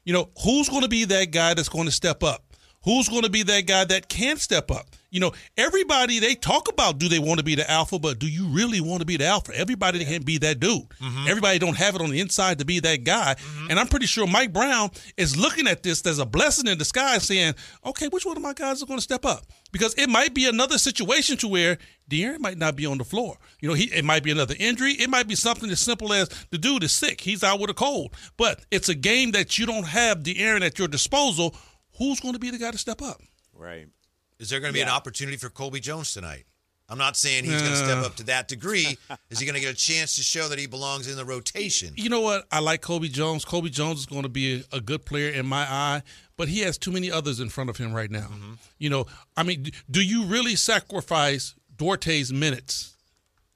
You 0.03 0.13
know, 0.13 0.29
who's 0.43 0.69
going 0.69 0.83
to 0.83 0.87
be 0.89 1.05
that 1.05 1.31
guy 1.31 1.53
that's 1.53 1.69
going 1.69 1.85
to 1.85 1.91
step 1.91 2.23
up? 2.23 2.43
Who's 2.83 3.09
going 3.09 3.23
to 3.23 3.29
be 3.29 3.43
that 3.43 3.67
guy 3.67 3.83
that 3.85 4.07
can 4.07 4.37
step 4.37 4.71
up? 4.71 4.87
You 5.09 5.21
know, 5.21 5.31
everybody 5.57 6.19
they 6.19 6.35
talk 6.35 6.67
about 6.69 6.97
do 6.97 7.07
they 7.07 7.19
want 7.19 7.37
to 7.37 7.43
be 7.43 7.55
the 7.55 7.69
alpha, 7.69 7.97
but 7.97 8.19
do 8.19 8.27
you 8.27 8.45
really 8.47 8.81
want 8.81 8.99
to 8.99 9.05
be 9.05 9.15
the 9.15 9.25
alpha? 9.25 9.55
Everybody 9.55 10.03
can't 10.03 10.25
be 10.25 10.37
that 10.39 10.59
dude. 10.59 10.89
Mm-hmm. 11.01 11.27
Everybody 11.27 11.59
don't 11.59 11.77
have 11.77 11.95
it 11.95 12.01
on 12.01 12.09
the 12.09 12.19
inside 12.19 12.59
to 12.59 12.65
be 12.65 12.81
that 12.81 13.05
guy. 13.05 13.35
Mm-hmm. 13.35 13.67
And 13.69 13.79
I'm 13.79 13.87
pretty 13.87 14.05
sure 14.05 14.27
Mike 14.27 14.51
Brown 14.51 14.89
is 15.15 15.37
looking 15.37 15.65
at 15.65 15.81
this 15.81 16.05
as 16.05 16.19
a 16.19 16.25
blessing 16.25 16.67
in 16.67 16.77
disguise, 16.77 17.23
saying, 17.23 17.55
"Okay, 17.85 18.09
which 18.09 18.25
one 18.25 18.35
of 18.35 18.43
my 18.43 18.53
guys 18.53 18.83
are 18.83 18.85
going 18.85 18.99
to 18.99 19.03
step 19.03 19.25
up?" 19.25 19.45
Because 19.71 19.93
it 19.93 20.09
might 20.09 20.33
be 20.33 20.45
another 20.45 20.77
situation 20.77 21.37
to 21.37 21.47
where 21.47 21.77
De'Aaron 22.09 22.39
might 22.39 22.57
not 22.57 22.75
be 22.75 22.85
on 22.85 22.97
the 22.97 23.05
floor. 23.05 23.37
You 23.61 23.69
know, 23.69 23.75
he 23.75 23.85
it 23.85 24.03
might 24.03 24.23
be 24.23 24.31
another 24.31 24.55
injury. 24.59 24.91
It 24.91 25.09
might 25.09 25.27
be 25.27 25.35
something 25.35 25.69
as 25.69 25.79
simple 25.79 26.11
as 26.11 26.27
the 26.51 26.57
dude 26.57 26.83
is 26.83 26.91
sick. 26.91 27.21
He's 27.21 27.43
out 27.43 27.61
with 27.61 27.69
a 27.69 27.73
cold. 27.73 28.13
But 28.35 28.65
it's 28.71 28.89
a 28.89 28.95
game 28.95 29.31
that 29.31 29.57
you 29.57 29.65
don't 29.65 29.87
have 29.87 30.19
De'Aaron 30.19 30.65
at 30.65 30.77
your 30.77 30.89
disposal. 30.89 31.55
Who's 31.97 32.19
going 32.19 32.33
to 32.33 32.39
be 32.39 32.51
the 32.51 32.57
guy 32.57 32.71
to 32.71 32.77
step 32.77 33.01
up? 33.01 33.21
Right. 33.53 33.87
Is 34.39 34.49
there 34.49 34.59
going 34.59 34.71
to 34.71 34.73
be 34.73 34.81
an 34.81 34.89
opportunity 34.89 35.37
for 35.37 35.49
Colby 35.49 35.79
Jones 35.79 36.13
tonight? 36.13 36.45
I'm 36.89 36.97
not 36.97 37.17
saying 37.17 37.43
he's 37.43 37.61
going 37.61 37.73
to 37.73 37.77
step 37.77 37.97
up 38.05 38.15
to 38.15 38.23
that 38.25 38.47
degree. 38.47 38.97
Is 39.29 39.39
he 39.39 39.45
going 39.45 39.55
to 39.55 39.59
get 39.59 39.73
a 39.73 39.75
chance 39.75 40.15
to 40.15 40.23
show 40.23 40.47
that 40.47 40.57
he 40.57 40.67
belongs 40.67 41.09
in 41.09 41.17
the 41.17 41.25
rotation? 41.25 41.93
You 41.97 42.07
know 42.09 42.21
what? 42.21 42.45
I 42.49 42.59
like 42.59 42.81
Colby 42.81 43.09
Jones. 43.09 43.43
Colby 43.43 43.69
Jones 43.69 43.99
is 43.99 44.05
going 44.05 44.23
to 44.23 44.29
be 44.29 44.63
a, 44.71 44.77
a 44.77 44.79
good 44.79 45.03
player 45.03 45.29
in 45.29 45.45
my 45.45 45.63
eye, 45.63 46.01
but 46.37 46.47
he 46.47 46.61
has 46.61 46.77
too 46.77 46.91
many 46.91 47.11
others 47.11 47.41
in 47.41 47.49
front 47.49 47.69
of 47.69 47.75
him 47.75 47.93
right 47.93 48.09
now. 48.09 48.27
You 48.77 48.89
know, 48.89 49.05
I 49.35 49.43
mean, 49.43 49.69
do 49.91 50.01
you 50.01 50.23
really 50.25 50.55
sacrifice 50.55 51.55
Duarte's 51.75 52.31
minutes 52.31 52.95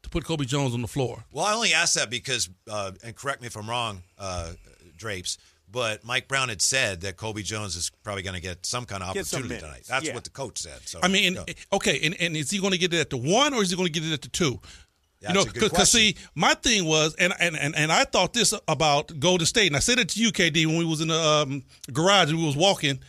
to 0.03 0.09
put 0.09 0.25
Colby 0.25 0.45
Jones 0.45 0.73
on 0.73 0.81
the 0.81 0.89
floor? 0.89 1.23
Well, 1.31 1.45
I 1.45 1.53
only 1.53 1.73
ask 1.73 1.93
that 1.93 2.09
because, 2.09 2.49
uh, 2.69 2.91
and 3.01 3.15
correct 3.15 3.39
me 3.39 3.47
if 3.47 3.55
I'm 3.55 3.69
wrong, 3.69 4.03
uh, 4.19 4.51
Drapes, 4.97 5.37
but 5.71 6.03
Mike 6.03 6.27
Brown 6.27 6.49
had 6.49 6.61
said 6.61 7.01
that 7.01 7.17
Colby 7.17 7.43
Jones 7.43 7.75
is 7.75 7.91
probably 8.03 8.23
going 8.23 8.35
to 8.35 8.41
get 8.41 8.65
some 8.65 8.85
kind 8.85 9.01
of 9.03 9.09
opportunity 9.09 9.57
tonight. 9.59 9.83
That's 9.87 10.05
Yeah. 10.07 10.13
what 10.13 10.23
the 10.23 10.29
coach 10.29 10.57
said. 10.59 10.79
So 10.85 10.99
I 11.01 11.07
mean, 11.07 11.37
and, 11.37 11.55
okay, 11.73 11.99
and, 12.03 12.15
and 12.19 12.35
is 12.35 12.49
he 12.51 12.59
going 12.59 12.71
to 12.73 12.77
get 12.77 12.93
it 12.93 12.99
at 12.99 13.09
the 13.09 13.17
one 13.17 13.53
or 13.53 13.61
is 13.61 13.69
he 13.69 13.75
going 13.75 13.87
to 13.87 13.91
get 13.99 14.03
it 14.07 14.13
at 14.13 14.21
the 14.21 14.29
two? 14.29 14.59
That's 15.21 15.33
you 15.33 15.35
know, 15.35 15.49
a 15.49 15.53
good 15.53 15.69
because 15.71 15.91
see, 15.91 16.15
my 16.33 16.55
thing 16.55 16.85
was, 16.85 17.13
and, 17.15 17.31
and 17.39 17.55
and 17.55 17.75
and 17.75 17.91
I 17.91 18.05
thought 18.05 18.33
this 18.33 18.53
about 18.67 19.19
Golden 19.19 19.45
State, 19.45 19.67
and 19.67 19.75
I 19.75 19.79
said 19.79 19.99
it 19.99 20.09
to 20.09 20.19
you, 20.19 20.31
KD, 20.31 20.65
when 20.65 20.77
we 20.77 20.85
was 20.85 20.99
in 20.99 21.09
the 21.09 21.19
um, 21.19 21.63
garage 21.93 22.31
and 22.31 22.39
we 22.39 22.45
was 22.45 22.57
walking 22.57 22.99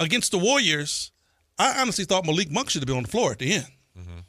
against 0.00 0.32
the 0.32 0.38
Warriors. 0.38 1.12
I 1.56 1.80
honestly 1.80 2.04
thought 2.04 2.26
Malik 2.26 2.50
Monk 2.50 2.70
should 2.70 2.82
have 2.82 2.88
been 2.88 2.96
on 2.96 3.04
the 3.04 3.08
floor 3.08 3.30
at 3.30 3.38
the 3.38 3.52
end. 3.52 3.66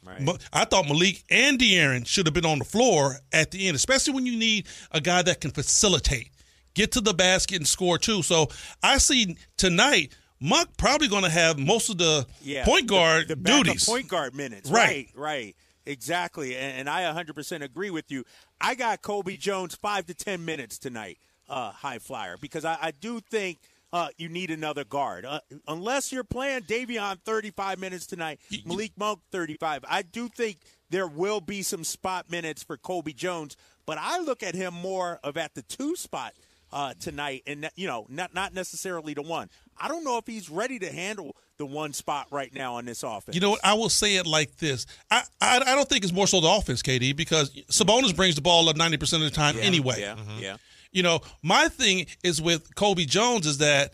Right. 0.06 0.24
But 0.24 0.44
I 0.54 0.66
thought 0.66 0.86
Malik 0.88 1.24
and 1.32 1.58
De'Aaron 1.58 2.06
should 2.06 2.28
have 2.28 2.36
been 2.36 2.46
on 2.46 2.60
the 2.60 2.66
floor 2.66 3.16
at 3.34 3.50
the 3.50 3.68
end, 3.68 3.76
especially 3.76 4.14
when 4.14 4.28
you 4.28 4.38
need 4.38 4.68
a 4.92 5.02
guy 5.02 5.24
that 5.24 5.42
can 5.42 5.50
facilitate, 5.50 6.30
get 6.76 6.92
to 6.92 7.02
the 7.02 7.14
basket 7.14 7.58
and 7.58 7.68
score 7.68 7.98
too. 7.98 8.22
So 8.22 8.50
I 8.84 9.00
see 9.00 9.38
tonight 9.58 10.16
Monk 10.40 10.70
probably 10.78 11.08
going 11.08 11.24
to 11.24 11.30
have 11.30 11.58
most 11.58 11.90
of 11.90 11.98
the 11.98 12.28
yeah. 12.44 12.66
point 12.66 12.88
guard 12.88 13.30
the, 13.30 13.36
the 13.36 13.42
duties. 13.42 13.86
point 13.86 14.08
guard 14.08 14.36
minutes. 14.36 14.70
Right. 14.70 14.86
Right, 14.86 15.10
right. 15.16 15.56
Exactly. 15.88 16.56
And, 16.56 16.80
and 16.80 16.90
I 16.90 17.04
100% 17.04 17.62
agree 17.62 17.90
with 17.90 18.12
you. 18.12 18.24
I 18.60 18.76
got 18.76 19.02
Colby 19.02 19.38
Jones 19.38 19.76
5 19.76 20.08
to 20.08 20.14
10 20.14 20.44
minutes 20.44 20.78
tonight, 20.78 21.18
uh, 21.50 21.72
high 21.72 22.00
flyer, 22.00 22.38
because 22.40 22.66
I, 22.66 22.78
I 22.82 22.92
do 22.92 23.20
think 23.20 23.60
uh, 23.94 24.10
you 24.18 24.28
need 24.28 24.52
another 24.52 24.84
guard. 24.84 25.26
Uh, 25.26 25.40
unless 25.68 26.12
you're 26.12 26.24
playing 26.24 26.62
Davion 26.62 27.20
35 27.24 27.80
minutes 27.80 28.06
tonight, 28.06 28.40
Malik 28.66 28.92
Monk 28.98 29.20
35. 29.32 29.86
I 29.88 30.02
do 30.02 30.28
think 30.28 30.58
there 30.90 31.08
will 31.08 31.40
be 31.40 31.62
some 31.62 31.84
spot 31.84 32.30
minutes 32.30 32.62
for 32.62 32.78
Colby 32.78 33.14
Jones, 33.14 33.56
but 33.86 33.98
I 34.00 34.20
look 34.20 34.44
at 34.44 34.56
him 34.56 34.74
more 34.74 35.20
of 35.24 35.38
at 35.38 35.56
the 35.56 35.62
two 35.62 35.96
spot 35.96 36.34
uh, 36.76 36.94
tonight, 37.00 37.42
and 37.48 37.70
you 37.78 37.88
know, 37.88 38.06
not 38.10 38.34
not 38.34 38.54
necessarily 38.54 39.14
the 39.14 39.22
one. 39.22 39.50
I 39.80 39.88
don't 39.88 40.04
know 40.04 40.18
if 40.18 40.28
he's 40.28 40.50
ready 40.50 40.78
to 40.80 40.92
handle 40.92 41.34
the 41.58 41.66
one 41.66 41.94
spot 41.94 42.28
right 42.32 42.54
now 42.54 42.76
on 42.76 42.84
this 42.84 43.02
offense. 43.02 43.34
You 43.34 43.40
know 43.40 43.52
what? 43.52 43.62
I 43.64 43.76
will 43.76 43.88
say 43.88 44.18
it 44.18 44.28
like 44.28 44.58
this. 44.58 44.86
I, 45.10 45.24
I 45.40 45.62
I 45.66 45.76
don't 45.76 45.88
think 45.88 46.04
it's 46.04 46.12
more 46.14 46.28
so 46.28 46.42
the 46.42 46.50
offense, 46.50 46.82
KD, 46.82 47.16
because 47.16 47.50
Sabonis 47.72 48.14
brings 48.14 48.36
the 48.36 48.42
ball 48.42 48.68
up 48.68 48.76
ninety 48.76 48.98
percent 48.98 49.24
of 49.24 49.30
the 49.30 49.36
time 49.36 49.56
anyway. 49.58 50.02
Yeah, 50.02 50.18
yeah. 50.38 50.58
You 50.92 51.02
know, 51.02 51.22
my 51.42 51.70
thing 51.70 52.08
is 52.26 52.42
with 52.42 52.76
Colby 52.76 53.06
Jones 53.06 53.48
is 53.48 53.60
that 53.60 53.94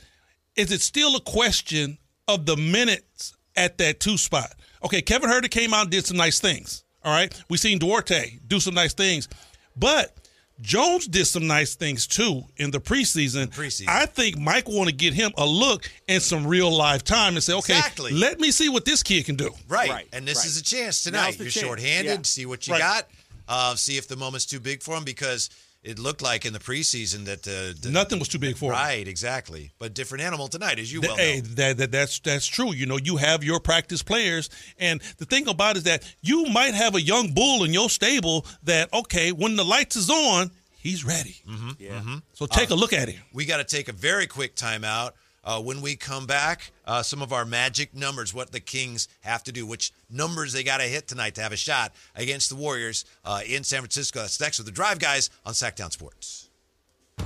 is 0.56 0.72
it 0.72 0.82
still 0.82 1.16
a 1.16 1.22
question 1.22 2.00
of 2.28 2.48
the 2.48 2.58
minutes 2.58 3.36
at 3.56 3.78
that 3.78 4.00
two 4.00 4.18
spot? 4.18 4.56
Okay, 4.84 5.04
Kevin 5.04 5.30
Huerter 5.30 5.52
came 5.52 5.72
out 5.72 5.84
and 5.84 5.92
did 5.92 6.08
some 6.08 6.18
nice 6.18 6.40
things. 6.40 6.84
All 7.04 7.14
right, 7.14 7.32
we 7.48 7.58
seen 7.58 7.78
Duarte 7.78 8.40
do 8.48 8.60
some 8.60 8.74
nice 8.74 8.96
things, 8.96 9.28
but 9.76 10.18
Jones 10.62 11.08
did 11.08 11.26
some 11.26 11.48
nice 11.48 11.76
things 11.76 12.06
too 12.08 12.44
in 12.58 12.72
the 12.72 12.80
preseason. 12.80 13.48
Preseason. 13.48 13.88
I 13.88 14.06
think 14.06 14.38
Mike 14.38 14.70
want 14.70 14.90
to 14.90 14.96
get 14.96 15.14
him 15.14 15.32
a 15.38 15.46
look 15.46 15.90
and 16.08 16.22
some 16.22 16.46
real 16.46 16.72
live 16.72 17.04
time 17.04 17.34
and 17.34 17.44
say, 17.44 17.54
okay, 17.54 17.78
Exactly. 17.78 18.12
let 18.12 18.40
me 18.40 18.52
see 18.52 18.70
what 18.70 18.86
this 18.86 19.02
kid 19.02 19.26
can 19.26 19.36
do. 19.36 19.52
Right. 19.68 19.90
Right, 19.90 20.08
And 20.14 20.28
this 20.28 20.38
right. 20.38 20.46
is 20.46 20.58
a 20.60 20.64
chance 20.64 21.04
tonight. 21.04 21.38
You're 21.40 21.50
chance. 21.50 21.66
shorthanded. 21.66 22.12
Yeah. 22.18 22.22
See 22.24 22.46
what 22.46 22.68
you 22.68 22.74
Right. 22.74 22.80
got. 22.80 23.08
Uh, 23.48 23.76
see 23.76 23.98
if 23.98 24.08
the 24.08 24.16
moment's 24.16 24.46
too 24.46 24.60
big 24.60 24.84
for 24.84 24.96
him 24.96 25.04
because 25.04 25.50
it 25.84 25.98
looked 25.98 26.22
like 26.22 26.46
in 26.46 26.54
the 26.54 26.60
preseason 26.60 27.26
that 27.26 27.48
uh, 27.48 27.74
the, 27.82 27.90
Nothing 27.92 28.20
was 28.20 28.28
too 28.28 28.38
big 28.40 28.56
for 28.56 28.66
him. 28.66 28.72
Right, 28.72 29.08
exactly. 29.08 29.72
But 29.80 29.94
different 29.94 30.24
animal 30.24 30.48
tonight, 30.48 30.78
as 30.80 30.94
you 30.94 31.02
Th- 31.02 31.10
well 31.10 31.18
hey, 31.18 31.42
know. 31.42 31.48
that, 31.56 31.78
that 31.78 31.92
that's 31.92 32.20
that's 32.20 32.46
true. 32.46 32.74
You 32.74 32.86
know, 32.86 32.98
you 32.98 33.18
have 33.18 33.44
your 33.44 33.60
practice 33.60 34.04
players, 34.04 34.50
and 34.78 35.02
the 35.18 35.26
thing 35.26 35.48
about 35.48 35.76
it 35.76 35.80
is 35.80 35.84
that 35.84 36.04
you 36.22 36.46
might 36.46 36.74
have 36.74 36.96
a 36.96 37.02
young 37.02 37.34
bull 37.34 37.64
in 37.64 37.74
your 37.74 37.90
stable 37.90 38.46
that 38.64 38.94
okay, 38.94 39.32
when 39.32 39.56
the 39.56 39.66
lights 39.66 39.96
is 39.96 40.10
on, 40.10 40.52
he's 40.78 41.04
ready. 41.04 41.42
Mm-hmm. 41.50 41.70
Yeah. 41.80 42.02
So 42.34 42.46
take 42.46 42.70
a 42.70 42.76
look 42.76 42.94
at 42.94 43.10
him. 43.10 43.22
We 43.34 43.46
got 43.46 43.58
to 43.58 43.64
take 43.64 43.88
a 43.88 43.94
very 43.94 44.28
quick 44.28 44.56
timeout. 44.56 45.12
Uh, 45.44 45.60
when 45.60 45.82
we 45.82 45.96
come 45.96 46.28
back, 46.28 46.72
uh, 46.86 47.02
some 47.02 47.22
of 47.22 47.34
our 47.34 47.46
magic 47.46 47.96
numbers, 47.96 48.34
what 48.34 48.52
the 48.52 48.60
Kings 48.60 49.08
have 49.22 49.44
to 49.44 49.52
do, 49.52 49.66
which 49.66 49.92
numbers 50.10 50.54
they 50.54 50.64
got 50.64 50.78
to 50.78 50.84
hit 50.84 51.08
tonight 51.08 51.36
to 51.36 51.42
have 51.42 51.52
a 51.52 51.58
shot 51.58 51.94
against 52.16 52.50
the 52.50 52.56
Warriors 52.56 53.06
uh, 53.26 53.42
in 53.48 53.64
San 53.64 53.80
Francisco. 53.80 54.20
That's 54.20 54.40
next 54.40 54.60
with 54.60 54.68
the 54.68 54.72
Drive 54.72 55.00
Guys 55.00 55.32
on 55.46 55.54
Sactown 55.54 55.92
Sports. 55.92 56.50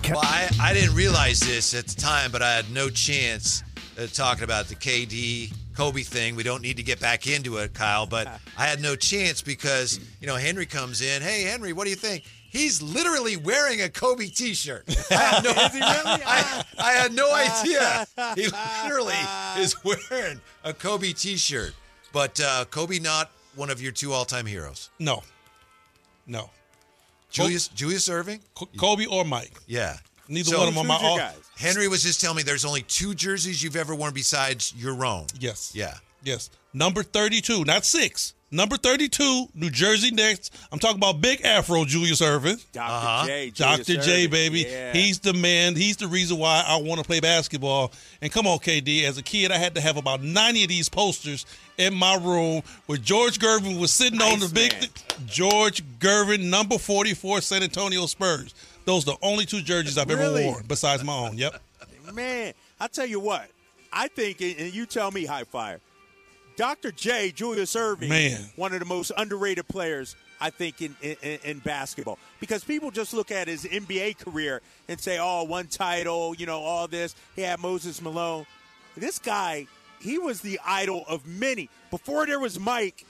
Well, 0.09 0.19
I, 0.21 0.49
I 0.61 0.73
didn't 0.73 0.95
realize 0.95 1.39
this 1.39 1.73
at 1.73 1.87
the 1.87 1.99
time, 1.99 2.31
but 2.31 2.41
I 2.41 2.53
had 2.53 2.71
no 2.71 2.89
chance 2.89 3.63
uh, 3.99 4.07
talking 4.07 4.43
about 4.43 4.67
the 4.67 4.75
KD 4.75 5.53
Kobe 5.75 6.03
thing. 6.03 6.35
We 6.35 6.43
don't 6.43 6.61
need 6.61 6.77
to 6.77 6.83
get 6.83 6.99
back 6.99 7.27
into 7.27 7.57
it, 7.57 7.73
Kyle, 7.73 8.05
but 8.05 8.27
I 8.57 8.65
had 8.65 8.81
no 8.81 8.95
chance 8.95 9.41
because, 9.41 9.99
you 10.21 10.27
know, 10.27 10.35
Henry 10.35 10.65
comes 10.65 11.01
in. 11.01 11.21
Hey, 11.21 11.43
Henry, 11.43 11.73
what 11.73 11.83
do 11.85 11.89
you 11.89 11.95
think? 11.95 12.23
He's 12.55 12.81
literally 12.81 13.35
wearing 13.37 13.81
a 13.81 13.89
Kobe 13.89 14.27
T-shirt. 14.27 14.85
I 15.11 15.13
had 15.15 15.43
no, 15.43 15.51
I, 15.55 16.63
I 16.79 16.91
had 16.93 17.13
no 17.13 17.33
idea. 17.33 18.05
He 18.35 18.47
literally 18.83 19.13
is 19.61 19.75
wearing 19.83 20.39
a 20.63 20.73
Kobe 20.73 21.11
T-shirt. 21.13 21.73
But 22.13 22.39
uh, 22.39 22.65
Kobe, 22.71 22.99
not 22.99 23.31
one 23.55 23.69
of 23.69 23.81
your 23.81 23.91
two 23.91 24.13
all-time 24.13 24.45
heroes. 24.45 24.89
No, 24.99 25.21
no. 26.27 26.49
Julius 27.29 27.67
Julius 27.67 28.07
Erving. 28.07 28.39
Kobe 28.77 29.05
or 29.05 29.25
Mike. 29.25 29.51
Yeah. 29.67 29.97
Neither 30.29 30.51
So- 30.51 30.59
one 30.59 30.67
of 30.69 30.73
them 30.75 30.85
are 30.85 30.99
my 30.99 31.05
all. 31.05 31.17
guys? 31.17 31.35
Henry 31.57 31.87
was 31.87 32.03
just 32.03 32.19
telling 32.21 32.37
me 32.37 32.43
there's 32.43 32.65
only 32.65 32.81
two 32.83 33.13
jerseys 33.13 33.61
you've 33.63 33.75
ever 33.75 33.93
worn 33.95 34.13
besides 34.13 34.73
your 34.77 35.05
own. 35.05 35.25
Yes. 35.39 35.71
Yeah. 35.75 35.95
Yes. 36.23 36.49
Number 36.73 37.03
32, 37.03 37.63
not 37.65 37.85
six. 37.85 38.33
Number 38.55 38.77
32, 38.77 39.47
New 39.53 39.69
Jersey 39.69 40.11
Nets. 40.11 40.49
I'm 40.71 40.79
talking 40.79 40.95
about 40.95 41.19
Big 41.19 41.41
Afro 41.43 41.83
Julius 41.83 42.21
Irvin. 42.21 42.57
Dr. 42.71 42.89
Uh-huh. 42.89 43.25
J. 43.27 43.51
Julius 43.51 43.77
Dr. 43.87 44.01
J, 44.01 44.27
Erving. 44.27 44.31
baby. 44.31 44.59
Yeah. 44.61 44.93
He's 44.93 45.19
the 45.19 45.33
man. 45.33 45.75
He's 45.75 45.97
the 45.97 46.07
reason 46.07 46.37
why 46.37 46.63
I 46.65 46.77
want 46.77 47.01
to 47.01 47.05
play 47.05 47.19
basketball. 47.19 47.91
And 48.21 48.31
come 48.31 48.47
on, 48.47 48.59
KD. 48.59 49.03
As 49.03 49.17
a 49.17 49.23
kid, 49.23 49.51
I 49.51 49.57
had 49.57 49.75
to 49.75 49.81
have 49.81 49.97
about 49.97 50.23
90 50.23 50.63
of 50.63 50.69
these 50.69 50.87
posters 50.87 51.45
in 51.77 51.93
my 51.93 52.15
room 52.15 52.61
where 52.85 52.97
George 52.97 53.39
Gervin 53.39 53.77
was 53.77 53.91
sitting 53.91 54.21
on 54.21 54.39
the 54.39 54.47
big. 54.47 54.73
Iceman. 54.73 54.89
George 55.27 55.83
Gervin, 55.99 56.49
number 56.49 56.77
44, 56.77 57.41
San 57.41 57.61
Antonio 57.61 58.05
Spurs. 58.05 58.55
Those 58.85 59.05
are 59.05 59.11
the 59.11 59.17
only 59.21 59.45
two 59.45 59.63
jerseys 59.63 59.97
I've 59.97 60.07
Really? 60.07 60.43
ever 60.45 60.51
worn 60.53 60.63
besides 60.65 61.03
my 61.03 61.13
own. 61.13 61.37
Yep. 61.37 61.61
Man, 62.13 62.53
I 62.79 62.87
tell 62.87 63.05
you 63.05 63.19
what, 63.19 63.49
I 63.91 64.07
think, 64.07 64.39
and 64.39 64.73
you 64.73 64.85
tell 64.85 65.11
me, 65.11 65.25
High 65.25 65.43
Fire, 65.43 65.81
Dr. 66.55 66.91
J. 66.91 67.31
Julius 67.31 67.75
Erving, 67.75 68.09
Man. 68.09 68.41
one 68.55 68.73
of 68.73 68.79
the 68.79 68.85
most 68.85 69.11
underrated 69.17 69.67
players, 69.67 70.15
I 70.39 70.49
think, 70.49 70.81
in, 70.81 70.95
in, 71.01 71.17
in 71.43 71.59
basketball. 71.59 72.17
Because 72.39 72.63
people 72.63 72.91
just 72.91 73.13
look 73.13 73.31
at 73.31 73.47
his 73.47 73.65
NBA 73.65 74.17
career 74.19 74.61
and 74.87 74.99
say, 74.99 75.17
oh, 75.19 75.43
one 75.43 75.67
title, 75.67 76.35
you 76.35 76.45
know, 76.45 76.59
all 76.59 76.87
this. 76.87 77.15
He 77.35 77.41
had 77.41 77.59
Moses 77.59 78.01
Malone. 78.01 78.45
This 78.95 79.19
guy, 79.19 79.67
he 79.99 80.17
was 80.17 80.41
the 80.41 80.59
idol 80.65 81.03
of 81.09 81.25
many. 81.27 81.69
Before 81.91 82.25
there 82.25 82.39
was 82.39 82.59
Mike, 82.59 83.05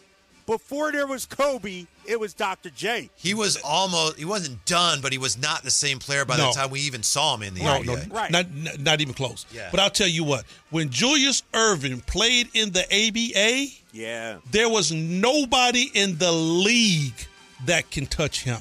before 0.45 0.91
there 0.91 1.07
was 1.07 1.25
Kobe, 1.25 1.85
it 2.05 2.19
was 2.19 2.33
Dr. 2.33 2.69
J. 2.69 3.09
He 3.15 3.33
was 3.33 3.57
almost 3.63 4.17
he 4.17 4.25
wasn't 4.25 4.63
done, 4.65 5.01
but 5.01 5.11
he 5.11 5.17
was 5.17 5.37
not 5.37 5.63
the 5.63 5.71
same 5.71 5.97
player 5.99 6.23
by 6.25 6.37
No. 6.37 6.47
the 6.47 6.51
time 6.53 6.69
we 6.69 6.81
even 6.81 7.01
saw 7.03 7.35
him 7.35 7.43
in 7.43 7.53
the 7.55 7.63
No, 7.63 7.79
NBA. 7.79 7.85
no, 7.85 8.15
Right. 8.15 8.31
not, 8.31 8.51
not 8.51 8.79
not 8.79 9.01
even 9.01 9.13
close. 9.13 9.45
Yeah. 9.51 9.69
But 9.71 9.79
I'll 9.79 9.89
tell 9.89 10.07
you 10.07 10.23
what, 10.23 10.45
when 10.69 10.89
Julius 10.89 11.41
Irvin 11.53 12.01
played 12.01 12.49
in 12.53 12.71
the 12.73 12.83
ABA, 12.93 13.71
Yeah. 13.91 14.37
there 14.51 14.69
was 14.69 14.91
nobody 14.91 15.89
in 15.93 16.17
the 16.17 16.31
league 16.31 17.27
that 17.65 17.89
can 17.89 18.05
touch 18.05 18.43
him. 18.43 18.59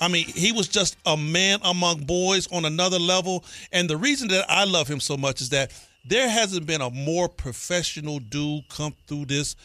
I 0.00 0.08
mean, 0.08 0.26
he 0.26 0.50
was 0.50 0.66
just 0.66 0.96
a 1.06 1.16
man 1.16 1.60
among 1.62 2.00
boys 2.04 2.48
on 2.50 2.64
another 2.64 2.98
level. 2.98 3.44
And 3.70 3.88
the 3.88 3.96
reason 3.96 4.26
that 4.28 4.50
I 4.50 4.64
love 4.64 4.88
him 4.88 4.98
so 4.98 5.16
much 5.16 5.40
is 5.40 5.50
that 5.50 5.70
there 6.04 6.28
hasn't 6.28 6.66
been 6.66 6.80
a 6.80 6.90
more 6.90 7.28
professional 7.28 8.18
dude 8.18 8.68
come 8.68 8.94
through 9.06 9.26
this 9.26 9.56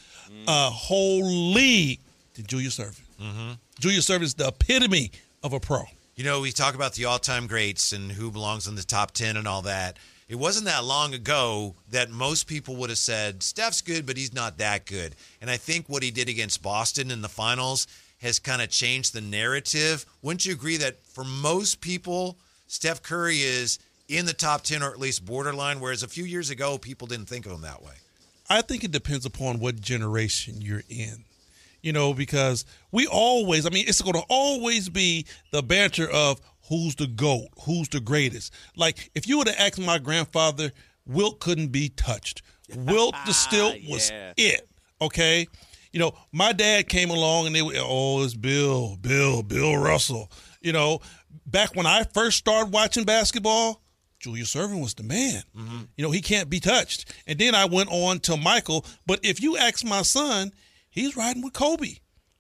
uh, 0.48 0.70
whole 0.70 1.24
league 1.54 2.00
than 2.36 2.46
Julius 2.46 2.80
Irvin. 2.80 3.06
Mm-hmm. 3.22 3.52
Julius 3.80 4.10
is 4.10 4.34
the 4.36 4.48
epitome 4.48 5.12
of 5.44 5.54
a 5.54 5.60
pro. 5.60 5.84
You 6.16 6.24
know, 6.24 6.42
we 6.42 6.52
talk 6.52 6.76
about 6.76 6.94
the 6.94 7.06
all-time 7.06 7.48
greats 7.48 7.92
and 7.92 8.12
who 8.12 8.32
belongs 8.32 8.68
in 8.68 8.76
the 8.76 8.84
top 8.84 9.12
10 9.12 9.38
and 9.38 9.48
all 9.48 9.62
that. 9.64 9.98
It 10.28 10.36
wasn't 10.36 10.66
that 10.66 10.84
long 10.84 11.14
ago 11.14 11.76
that 11.92 12.10
most 12.10 12.48
people 12.48 12.76
would 12.78 12.90
have 12.90 12.98
said, 12.98 13.42
Steph's 13.42 13.82
good, 13.82 14.06
but 14.06 14.18
he's 14.18 14.34
not 14.34 14.58
that 14.58 14.86
good. 14.86 15.16
And 15.42 15.50
I 15.50 15.58
think 15.58 15.88
what 15.88 16.04
he 16.04 16.12
did 16.12 16.28
against 16.28 16.62
Boston 16.62 17.12
in 17.12 17.22
the 17.22 17.30
finals 17.30 17.88
has 18.22 18.40
kind 18.40 18.62
of 18.62 18.70
changed 18.70 19.14
the 19.14 19.22
narrative. 19.22 20.06
Wouldn't 20.22 20.46
you 20.46 20.54
agree 20.54 20.78
that 20.78 21.02
for 21.04 21.24
most 21.24 21.82
people, 21.82 22.38
Steph 22.68 23.02
Curry 23.04 23.38
is 23.38 23.80
in 24.08 24.26
the 24.26 24.34
top 24.34 24.62
10 24.64 24.82
or 24.84 24.92
at 24.92 25.00
least 25.00 25.26
borderline, 25.26 25.80
whereas 25.80 26.04
a 26.04 26.08
few 26.08 26.24
years 26.24 26.50
ago, 26.50 26.78
people 26.78 27.08
didn't 27.08 27.28
think 27.28 27.46
of 27.46 27.52
him 27.52 27.62
that 27.62 27.82
way? 27.84 27.94
I 28.50 28.62
think 28.62 28.84
it 28.84 28.92
depends 28.92 29.26
upon 29.26 29.60
what 29.60 29.82
generation 29.82 30.62
you're 30.62 30.84
in. 30.90 31.26
You 31.82 31.94
know, 31.94 32.14
because 32.14 32.66
we 32.92 33.06
always, 33.08 33.66
I 33.66 33.70
mean, 33.70 33.86
it's 33.88 34.02
going 34.02 34.16
to 34.16 34.26
always 34.30 34.90
be 34.90 35.26
the 35.52 35.62
banter 35.62 36.10
of 36.10 36.42
who's 36.68 36.96
the 36.96 37.08
GOAT, 37.08 37.48
who's 37.66 37.88
the 37.90 38.00
greatest. 38.00 38.54
Like, 38.76 39.12
if 39.16 39.28
you 39.28 39.38
would 39.38 39.48
have 39.48 39.58
asked 39.60 39.80
my 39.80 39.98
grandfather, 40.00 40.72
Wilt 41.06 41.40
couldn't 41.40 41.68
be 41.70 41.90
touched. 41.90 42.42
Wilt 42.76 43.16
the 43.26 43.34
stilt 43.34 43.76
was 43.88 44.10
Yeah. 44.10 44.34
it, 44.36 44.70
okay? 45.00 45.48
You 45.94 46.00
know, 46.00 46.14
my 46.32 46.52
dad 46.52 46.90
came 46.90 47.10
along 47.10 47.48
and 47.48 47.56
they 47.56 47.62
were, 47.62 47.74
oh, 47.78 48.24
it's 48.24 48.34
Bill, 48.34 48.98
Bill, 49.00 49.44
Bill 49.44 49.78
Russell. 49.78 50.30
You 50.62 50.74
know, 50.74 51.00
back 51.46 51.76
when 51.76 51.86
I 51.86 52.04
first 52.04 52.38
started 52.38 52.74
watching 52.74 53.06
basketball, 53.06 53.82
Julius 54.20 54.56
Irvin 54.56 54.80
was 54.80 54.94
the 54.96 55.04
man. 55.04 55.44
Mm-hmm. 55.56 55.78
You 55.96 56.04
know, 56.04 56.12
he 56.12 56.22
can't 56.22 56.50
be 56.50 56.60
touched. 56.60 57.14
And 57.28 57.38
then 57.38 57.54
I 57.56 57.66
went 57.66 57.90
on 57.92 58.20
to 58.22 58.36
Michael. 58.38 58.86
But 59.06 59.20
if 59.24 59.42
you 59.42 59.58
ask 59.58 59.86
my 59.86 60.02
son, 60.02 60.52
he's 60.90 61.16
riding 61.16 61.44
with 61.44 61.54
Kobe, 61.54 61.96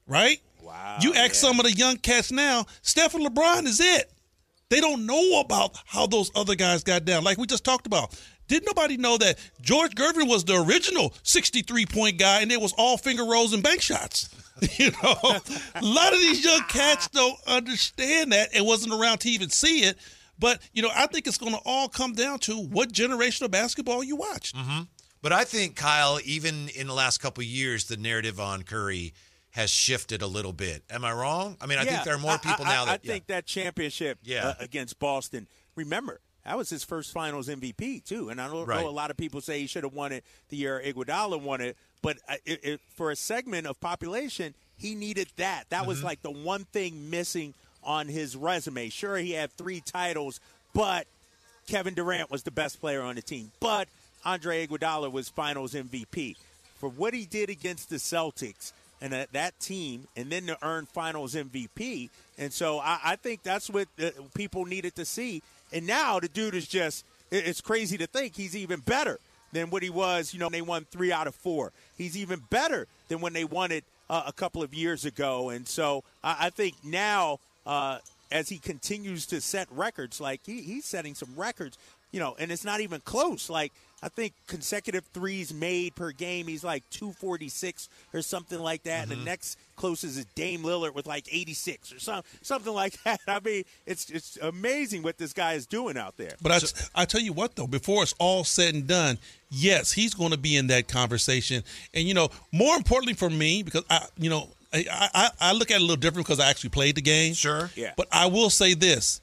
right? 0.07 0.39
Wow, 0.62 0.98
You 1.01 1.13
ask 1.13 1.29
yeah. 1.36 1.50
some 1.50 1.60
of 1.60 1.65
the 1.65 1.72
young 1.72 1.98
cats 1.98 2.31
now, 2.31 2.65
Steph 2.81 3.13
and 3.15 3.25
LeBron 3.25 3.65
is 3.65 3.79
it. 3.79 4.12
They 4.69 4.81
don't 4.81 5.05
know 5.05 5.39
about 5.39 5.77
how 5.86 6.07
those 6.07 6.29
other 6.36 6.55
guys 6.55 6.84
got 6.84 7.05
down. 7.05 7.24
Like 7.24 7.38
we 7.38 7.48
just 7.48 7.63
talked 7.63 7.88
about. 7.88 8.19
Did 8.50 8.65
nobody 8.65 8.98
know 8.98 9.17
that 9.17 9.38
George 9.62 9.93
Gervin 9.93 10.27
was 10.27 10.46
the 10.46 10.62
original 10.62 11.13
63 11.24 11.86
point 11.86 12.17
guy 12.17 12.41
and 12.41 12.51
it 12.51 12.60
was 12.60 12.74
all 12.77 12.98
finger 12.98 13.24
rolls 13.25 13.53
and 13.53 13.62
bank 13.63 13.81
shots? 13.81 14.29
You 14.79 14.89
know, 15.03 15.13
a 15.24 15.81
lot 15.84 16.13
of 16.13 16.19
these 16.19 16.43
young 16.43 16.62
cats 16.67 17.07
don't 17.13 17.38
understand 17.46 18.31
that 18.31 18.55
and 18.55 18.65
wasn't 18.65 18.91
around 18.91 19.19
to 19.19 19.29
even 19.29 19.51
see 19.51 19.81
it. 19.84 19.98
But, 20.39 20.62
you 20.74 20.82
know, 20.82 20.91
I 20.96 21.08
think 21.08 21.25
it's 21.27 21.38
going 21.38 21.53
to 21.53 21.62
all 21.65 21.88
come 21.89 22.13
down 22.13 22.39
to 22.39 22.58
what 22.58 22.91
generation 22.91 23.46
of 23.46 23.51
basketball 23.51 24.03
you 24.03 24.15
watched. 24.15 24.56
But 25.22 25.34
I 25.34 25.44
think 25.44 25.75
Kyle, 25.75 26.20
even 26.24 26.70
in 26.70 26.88
the 26.88 26.94
last 26.94 27.17
couple 27.20 27.41
of 27.41 27.48
years, 27.48 27.86
the 27.86 27.98
narrative 27.98 28.39
on 28.39 28.63
Curry 28.63 29.13
has 29.51 29.72
shifted 29.72 30.22
a 30.22 30.27
little 30.27 30.53
bit. 30.53 30.84
Am 30.91 31.03
I 31.03 31.12
wrong? 31.12 31.58
I 31.60 31.65
mean, 31.65 31.79
I 31.79 31.86
think 31.86 32.03
there 32.03 32.13
are 32.13 32.20
more 32.20 32.38
people 32.38 32.65
I, 32.65 32.70
now 32.70 32.84
I, 32.84 32.86
that 32.86 33.01
I 33.03 33.08
think 33.08 33.27
that 33.27 33.46
championship 33.48 34.20
Yeah. 34.24 34.50
uh, 34.50 34.53
against 34.60 35.00
Boston. 35.00 35.48
Remember, 35.75 36.20
that 36.46 36.56
was 36.56 36.70
his 36.70 36.84
first 36.84 37.12
Finals 37.12 37.48
MVP 37.50 38.06
too, 38.06 38.29
and 38.29 38.39
I 38.39 38.48
don't 38.48 38.67
Right. 38.67 38.82
know 38.84 38.88
a 38.88 38.91
lot 38.91 39.10
of 39.10 39.17
people 39.17 39.41
say 39.41 39.60
he 39.60 39.65
should 39.67 39.84
have 39.84 39.94
won 39.94 40.12
it 40.12 40.24
the 40.50 40.58
year 40.58 40.79
Iguodala 40.86 41.41
won 41.41 41.62
it, 41.62 41.75
but 42.03 42.17
uh, 42.29 42.36
it, 42.46 42.63
it, 42.63 42.82
for 42.96 43.10
a 43.10 43.15
segment 43.15 43.65
of 43.65 43.79
population, 43.82 44.53
he 44.77 44.94
needed 44.94 45.27
that. 45.38 45.63
That 45.70 45.88
was 45.88 45.98
Mm-hmm. 45.98 46.06
like 46.06 46.22
the 46.22 46.32
one 46.32 46.65
thing 46.65 47.10
missing 47.10 47.56
on 47.88 48.08
his 48.08 48.36
resume. 48.36 48.89
Sure, 48.89 49.17
he 49.17 49.32
had 49.32 49.51
three 49.53 49.82
titles, 49.82 50.39
but 50.74 51.08
Kevin 51.67 51.96
Durant 51.96 52.29
was 52.29 52.44
the 52.44 52.51
best 52.51 52.79
player 52.79 53.01
on 53.01 53.15
the 53.15 53.22
team, 53.22 53.51
but 53.60 53.88
Andre 54.24 54.67
Iguodala 54.67 55.12
was 55.12 55.29
Finals 55.29 55.74
MVP 55.74 56.36
for 56.79 56.89
what 56.89 57.13
he 57.13 57.25
did 57.25 57.50
against 57.50 57.89
the 57.89 57.96
Celtics 57.96 58.74
and 59.01 59.13
that, 59.13 59.32
that 59.32 59.60
team, 59.60 60.08
and 60.15 60.29
then 60.29 60.48
to 60.48 60.58
earn 60.62 60.86
Finals 60.86 61.34
MVP. 61.34 62.10
And 62.38 62.51
so 62.51 62.79
I, 62.79 63.00
I 63.03 63.15
think 63.15 63.44
that's 63.44 63.70
what 63.70 63.88
uh, 64.03 64.10
people 64.36 64.65
needed 64.65 64.96
to 64.96 65.06
see. 65.06 65.41
And 65.72 65.88
now 65.88 66.20
the 66.20 66.27
dude 66.27 66.56
is 66.56 66.67
just—it's 66.67 67.62
crazy 67.62 67.98
to 67.98 68.08
think 68.08 68.36
he's 68.36 68.56
even 68.56 68.79
better 68.79 69.20
than 69.51 69.70
what 69.70 69.84
he 69.84 69.89
was, 69.89 70.34
you 70.34 70.39
know, 70.39 70.50
they 70.50 70.62
won 70.62 70.86
three 70.86 71.12
out 71.12 71.27
of 71.27 71.36
four. 71.36 71.72
He's 71.98 72.17
even 72.17 72.41
better 72.50 72.88
than 73.08 73.22
when 73.22 73.34
they 73.34 73.46
won 73.46 73.72
it 73.72 73.84
uh, 74.10 74.24
a 74.25 74.34
couple 74.34 74.62
of 74.62 74.74
years 74.74 75.06
ago. 75.06 75.50
And 75.50 75.67
so 75.67 76.03
I, 76.24 76.48
I 76.48 76.50
think 76.50 76.75
now, 76.84 77.39
uh, 77.67 78.00
as 78.31 78.50
he 78.50 78.57
continues 78.57 79.25
to 79.27 79.41
set 79.41 79.67
records, 79.71 80.19
like 80.19 80.41
he, 80.45 80.62
he's 80.62 80.86
setting 80.86 81.13
some 81.13 81.29
records, 81.36 81.77
you 82.12 82.19
know, 82.19 82.36
and 82.39 82.51
it's 82.51 82.65
not 82.65 82.81
even 82.81 83.01
close. 83.01 83.50
Like 83.50 83.74
I 84.01 84.09
think 84.09 84.33
consecutive 84.47 85.05
threes 85.05 85.53
made 85.53 85.95
per 85.95 86.12
game, 86.12 86.47
he's 86.47 86.63
like 86.63 86.88
246 86.91 87.89
or 88.13 88.21
something 88.21 88.59
like 88.59 88.83
that. 88.83 89.03
And 89.03 89.12
the 89.12 89.15
next 89.17 89.57
closest 89.75 90.17
is 90.17 90.25
Dame 90.36 90.62
Lillard 90.63 90.93
with 90.93 91.07
like 91.07 91.27
86 91.31 91.93
or 91.93 92.00
some, 92.00 92.24
something 92.41 92.74
like 92.74 93.01
that. 93.03 93.19
I 93.27 93.39
mean, 93.39 93.63
it's 93.86 94.09
it's 94.09 94.38
amazing 94.41 95.03
what 95.03 95.17
this 95.17 95.33
guy 95.33 95.53
is 95.53 95.65
doing 95.65 95.97
out 95.97 96.15
there. 96.17 96.36
But 96.41 96.51
I, 96.95 97.01
I 97.01 97.05
tell 97.05 97.21
you 97.21 97.33
what, 97.33 97.55
though, 97.55 97.67
before 97.67 98.03
it's 98.03 98.15
all 98.19 98.43
said 98.43 98.75
and 98.75 98.88
done, 98.88 99.17
yes, 99.50 99.91
he's 99.91 100.13
going 100.13 100.31
to 100.31 100.38
be 100.38 100.55
in 100.55 100.67
that 100.67 100.88
conversation. 100.88 101.63
And 101.93 102.07
you 102.07 102.13
know, 102.13 102.29
more 102.51 102.75
importantly 102.75 103.13
for 103.13 103.29
me, 103.29 103.63
because 103.63 103.83
I, 103.89 104.05
you 104.17 104.29
know, 104.29 104.50
I, 104.74 104.86
I, 105.13 105.29
I 105.39 105.53
look 105.53 105.71
at 105.71 105.75
it 105.75 105.79
a 105.79 105.81
little 105.81 105.95
different 105.95 106.27
because 106.27 106.39
I 106.39 106.50
actually 106.50 106.71
played 106.71 106.95
the 106.95 107.01
game. 107.01 107.33
Sure. 107.33 107.71
Yeah. 107.75 107.93
But 107.95 108.07
I 108.12 108.25
will 108.27 108.50
say 108.50 108.74
this: 108.74 109.21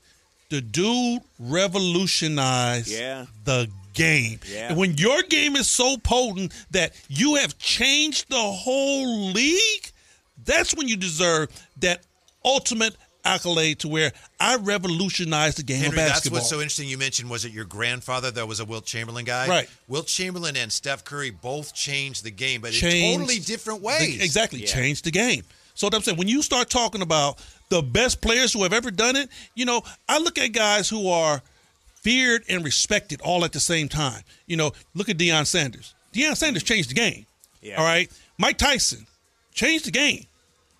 the 0.50 0.60
dude 0.60 1.22
revolutionized 1.38 2.88
Yeah. 2.88 3.26
the 3.44 3.68
game. 3.92 4.40
Yeah. 4.50 4.68
And 4.70 4.76
when 4.78 4.96
your 4.96 5.22
game 5.22 5.56
is 5.56 5.68
so 5.68 5.96
potent 5.98 6.52
that 6.70 6.92
you 7.08 7.36
have 7.36 7.58
changed 7.58 8.28
the 8.30 8.36
whole 8.42 9.30
league, 9.32 9.90
that's 10.44 10.74
when 10.74 10.88
you 10.88 10.96
deserve 10.96 11.48
that 11.78 12.02
ultimate 12.44 12.96
accolade 13.24 13.78
to 13.80 13.88
where 13.88 14.12
I 14.38 14.56
revolutionized 14.56 15.58
the 15.58 15.62
game 15.62 15.78
Henry, 15.82 15.98
of 16.00 16.08
that's 16.08 16.30
what's 16.30 16.48
so 16.48 16.56
interesting. 16.56 16.88
You 16.88 16.98
mentioned 16.98 17.30
was 17.30 17.44
it 17.44 17.52
your 17.52 17.64
grandfather 17.64 18.30
that 18.32 18.46
was 18.46 18.60
a 18.60 18.64
Wilt 18.64 18.84
Chamberlain 18.84 19.24
guy? 19.24 19.48
Right. 19.48 19.70
Wilt 19.88 20.06
Chamberlain 20.06 20.56
and 20.56 20.70
Steph 20.72 21.04
Curry 21.04 21.30
both 21.30 21.74
changed 21.74 22.24
the 22.24 22.30
game, 22.30 22.60
but 22.60 22.68
in 22.68 22.74
Changed 22.74 23.20
totally 23.20 23.38
different 23.40 23.80
the- 23.80 23.86
ways. 23.86 24.20
exactly, 24.22 24.60
Yeah. 24.60 24.66
change 24.66 25.02
the 25.02 25.10
game. 25.10 25.42
So 25.74 25.86
what 25.86 25.94
I'm 25.94 26.02
saying, 26.02 26.18
when 26.18 26.28
you 26.28 26.42
start 26.42 26.70
talking 26.70 27.02
about 27.02 27.38
the 27.68 27.82
best 27.82 28.20
players 28.20 28.52
who 28.52 28.62
have 28.62 28.72
ever 28.72 28.90
done 28.90 29.16
it, 29.16 29.28
you 29.54 29.64
know, 29.64 29.82
I 30.08 30.18
look 30.18 30.38
at 30.38 30.48
guys 30.52 30.88
who 30.88 31.08
are 31.08 31.42
feared 32.02 32.44
and 32.48 32.64
respected 32.64 33.20
all 33.22 33.44
at 33.44 33.52
the 33.52 33.60
same 33.60 33.88
time. 33.88 34.22
You 34.46 34.56
know, 34.56 34.72
look 34.94 35.08
at 35.08 35.16
Deion 35.16 35.46
Sanders. 35.46 35.94
Deion 36.14 36.36
Sanders 36.36 36.62
changed 36.62 36.90
the 36.90 36.94
game. 36.94 37.26
Yeah. 37.62 37.76
All 37.76 37.84
right. 37.84 38.10
Mike 38.38 38.58
Tyson 38.58 39.06
changed 39.54 39.86
the 39.86 39.90
game. 39.90 40.26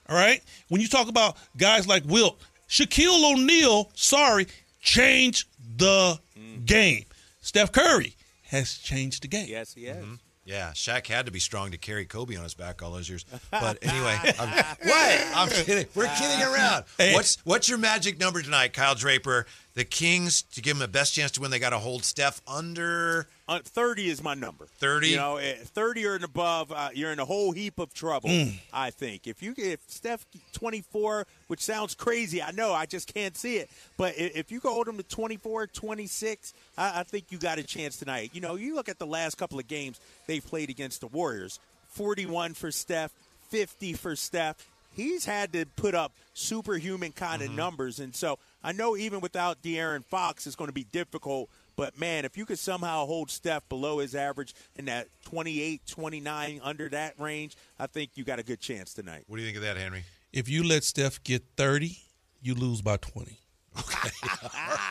All 0.08 0.16
right. 0.16 0.42
When 0.68 0.80
you 0.80 0.88
talk 0.88 1.08
about 1.08 1.36
guys 1.56 1.86
like 1.86 2.04
Wilt, 2.06 2.40
Shaquille 2.68 3.32
O'Neal, 3.32 3.90
sorry, 3.94 4.46
changed 4.80 5.48
the 5.76 6.18
mm. 6.38 6.64
game. 6.64 7.04
Steph 7.40 7.72
Curry 7.72 8.16
has 8.44 8.78
changed 8.78 9.22
the 9.22 9.28
game. 9.28 9.46
Yes, 9.48 9.74
he 9.74 9.84
has. 9.84 9.96
Mm-hmm. 9.96 10.14
Yeah, 10.46 10.72
Shaq 10.72 11.06
had 11.06 11.24
to 11.24 11.32
be 11.32 11.40
strong 11.40 11.70
to 11.70 11.78
carry 11.78 12.04
Kobe 12.04 12.36
on 12.36 12.42
his 12.42 12.52
back 12.52 12.82
all 12.82 12.90
those 12.90 13.08
years. 13.08 13.24
But 13.50 13.78
anyway, 13.82 14.18
I'm, 14.38 14.48
what? 14.50 15.26
I'm 15.34 15.48
kidding. 15.48 15.86
We're 15.94 16.06
kidding 16.18 16.42
around. 16.42 16.84
Hey. 16.98 17.14
What's 17.14 17.38
what's 17.44 17.68
your 17.68 17.78
magic 17.78 18.20
number 18.20 18.42
tonight, 18.42 18.72
Kyle 18.72 18.94
Draper? 18.94 19.46
The 19.74 19.84
Kings 19.84 20.42
to 20.42 20.62
give 20.62 20.78
them 20.78 20.80
the 20.80 20.88
best 20.88 21.14
chance 21.14 21.32
to 21.32 21.40
win. 21.40 21.50
They 21.50 21.58
got 21.58 21.70
to 21.70 21.78
hold 21.78 22.04
Steph 22.04 22.40
under. 22.46 23.26
Uh, 23.48 23.58
30 23.58 24.08
is 24.08 24.22
my 24.22 24.32
number. 24.34 24.66
30? 24.78 25.08
You 25.08 25.16
know, 25.16 25.36
eh, 25.38 25.54
30 25.64 26.06
or 26.06 26.14
and 26.14 26.22
above, 26.22 26.70
uh, 26.70 26.90
you're 26.94 27.10
in 27.10 27.18
a 27.18 27.24
whole 27.24 27.50
heap 27.50 27.80
of 27.80 27.92
trouble, 27.92 28.30
Mm. 28.30 28.60
I 28.72 28.90
think. 28.90 29.26
If 29.26 29.42
you 29.42 29.52
if 29.56 29.80
Steph 29.88 30.24
24, 30.52 31.26
which 31.48 31.60
sounds 31.60 31.96
crazy, 31.96 32.40
I 32.40 32.52
know, 32.52 32.72
I 32.72 32.86
just 32.86 33.12
can't 33.12 33.36
see 33.36 33.56
it. 33.56 33.68
But 33.96 34.14
if 34.16 34.52
you 34.52 34.60
can 34.60 34.70
hold 34.70 34.86
him 34.86 34.96
to 34.96 35.02
24, 35.02 35.66
26, 35.66 36.54
I, 36.78 37.00
I 37.00 37.02
think 37.02 37.26
you 37.30 37.38
got 37.38 37.58
a 37.58 37.64
chance 37.64 37.96
tonight. 37.96 38.30
You 38.32 38.40
know, 38.40 38.54
you 38.54 38.76
look 38.76 38.88
at 38.88 39.00
the 39.00 39.06
last 39.06 39.36
couple 39.38 39.58
of 39.58 39.66
games 39.66 39.98
they 40.28 40.38
played 40.38 40.70
against 40.70 41.00
the 41.00 41.08
Warriors 41.08 41.58
41 41.88 42.54
for 42.54 42.70
Steph, 42.70 43.10
50 43.48 43.94
for 43.94 44.14
Steph. 44.14 44.56
He's 44.94 45.24
had 45.24 45.52
to 45.54 45.66
put 45.66 45.96
up 45.96 46.12
superhuman 46.34 47.10
kind 47.10 47.42
of 47.42 47.50
numbers. 47.50 47.98
And 47.98 48.14
so 48.14 48.38
I 48.64 48.72
know 48.72 48.96
even 48.96 49.20
without 49.20 49.62
De'Aaron 49.62 50.02
Fox, 50.02 50.46
it's 50.46 50.56
going 50.56 50.68
to 50.68 50.74
be 50.74 50.84
difficult. 50.84 51.50
But 51.76 51.98
man, 51.98 52.24
if 52.24 52.36
you 52.38 52.46
could 52.46 52.58
somehow 52.58 53.04
hold 53.04 53.30
Steph 53.30 53.68
below 53.68 53.98
his 53.98 54.14
average 54.14 54.54
in 54.76 54.86
that 54.86 55.08
28, 55.26 55.82
29, 55.86 56.60
under 56.64 56.88
that 56.88 57.14
range, 57.20 57.56
I 57.78 57.86
think 57.86 58.12
you 58.14 58.24
got 58.24 58.38
a 58.38 58.42
good 58.42 58.60
chance 58.60 58.94
tonight. 58.94 59.24
What 59.26 59.36
do 59.36 59.42
you 59.42 59.48
think 59.48 59.58
of 59.58 59.64
that, 59.64 59.76
Henry? 59.76 60.04
If 60.32 60.48
you 60.48 60.64
let 60.64 60.82
Steph 60.82 61.22
get 61.22 61.42
30, 61.56 61.98
you 62.42 62.54
lose 62.54 62.80
by 62.80 62.96
20. 62.96 63.38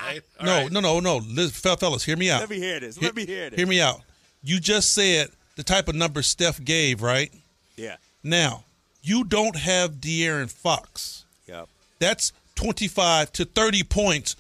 Right? 0.06 0.22
All 0.38 0.46
no, 0.46 0.52
right. 0.64 0.72
no, 0.72 0.80
no, 0.82 1.00
no. 1.00 1.18
Listen, 1.18 1.78
fellas, 1.78 2.04
hear 2.04 2.18
me 2.18 2.30
out. 2.30 2.42
Let 2.42 2.50
me 2.50 2.58
hear 2.58 2.80
this. 2.82 3.02
Let 3.02 3.16
me 3.16 3.26
hear 3.26 3.50
this. 3.50 3.58
Hear 3.58 3.66
me 3.66 3.80
out. 3.80 4.02
You 4.44 4.60
just 4.60 4.94
said 4.94 5.30
the 5.56 5.64
type 5.64 5.88
of 5.88 5.96
number 5.96 6.22
Steph 6.22 6.62
gave, 6.62 7.02
right? 7.02 7.32
Yeah. 7.78 7.96
Now, 8.22 8.66
you 9.02 9.24
don't 9.24 9.56
have 9.56 9.94
De'Aaron 9.94 10.52
Fox. 10.52 11.24
Yep. 11.48 11.70
That's 12.00 12.34
25 12.64 13.34
to 13.34 13.46
30 13.46 13.84
points 13.84 14.36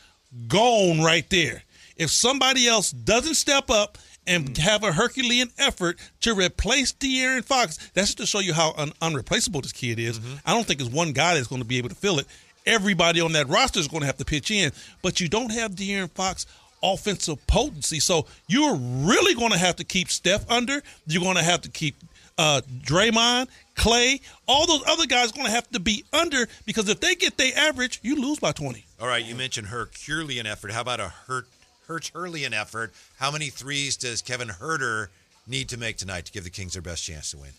gone 0.47 1.01
right 1.01 1.29
there. 1.29 1.63
If 1.97 2.09
somebody 2.09 2.67
else 2.67 2.91
doesn't 2.91 3.35
step 3.35 3.69
up 3.69 3.97
and 4.25 4.47
hmm. 4.47 4.61
have 4.61 4.83
a 4.83 4.93
Herculean 4.93 5.49
effort 5.57 5.99
to 6.21 6.33
replace 6.33 6.93
De'Aaron 6.93 7.43
Fox, 7.43 7.77
that's 7.93 8.07
just 8.07 8.17
to 8.19 8.25
show 8.25 8.39
you 8.39 8.53
how 8.53 8.73
un- 8.77 8.93
unreplaceable 9.01 9.59
this 9.59 9.73
kid 9.73 9.99
is. 9.99 10.19
Mm-hmm. 10.19 10.35
I 10.45 10.53
don't 10.53 10.65
think 10.65 10.79
it's 10.79 10.89
one 10.89 11.11
guy 11.11 11.35
that's 11.35 11.47
going 11.47 11.61
to 11.61 11.67
be 11.67 11.77
able 11.77 11.89
to 11.89 11.95
fill 11.95 12.17
it. 12.17 12.25
Everybody 12.65 13.19
on 13.19 13.33
that 13.33 13.49
roster 13.49 13.81
is 13.81 13.89
going 13.89 14.01
to 14.01 14.07
have 14.07 14.17
to 14.17 14.25
pitch 14.25 14.49
in, 14.49 14.71
but 15.01 15.19
you 15.19 15.27
don't 15.27 15.51
have 15.51 15.71
De'Aaron 15.71 16.09
Fox 16.11 16.45
offensive 16.81 17.45
potency. 17.45 17.99
So 17.99 18.25
you're 18.47 18.75
really 18.75 19.35
going 19.35 19.51
to 19.51 19.57
have 19.57 19.75
to 19.77 19.83
keep 19.83 20.09
Steph 20.09 20.49
under. 20.49 20.81
You're 21.07 21.23
going 21.23 21.35
to 21.37 21.43
have 21.43 21.61
to 21.61 21.69
keep 21.69 21.95
uh, 22.37 22.61
Draymond, 22.81 23.47
Clay, 23.75 24.21
all 24.47 24.65
those 24.67 24.83
other 24.87 25.05
guys 25.05 25.31
going 25.31 25.45
to 25.45 25.51
have 25.51 25.69
to 25.71 25.79
be 25.79 26.03
under 26.13 26.47
because 26.65 26.89
if 26.89 26.99
they 26.99 27.15
get 27.15 27.37
their 27.37 27.51
average, 27.55 27.99
you 28.03 28.15
lose 28.15 28.39
by 28.39 28.51
20. 28.51 28.85
All 28.99 29.07
right, 29.07 29.23
you 29.23 29.35
mentioned 29.35 29.67
Herculean 29.67 30.45
effort. 30.45 30.71
How 30.71 30.81
about 30.81 30.99
a 30.99 31.09
Hurt 31.09 31.47
Herculean 31.87 32.53
effort? 32.53 32.93
How 33.17 33.31
many 33.31 33.49
threes 33.49 33.97
does 33.97 34.21
Kevin 34.21 34.47
Huerter 34.47 35.07
need 35.47 35.69
to 35.69 35.77
make 35.77 35.97
tonight 35.97 36.25
to 36.25 36.31
give 36.31 36.43
the 36.43 36.49
Kings 36.49 36.73
their 36.73 36.81
best 36.81 37.03
chance 37.03 37.31
to 37.31 37.37
win? 37.37 37.51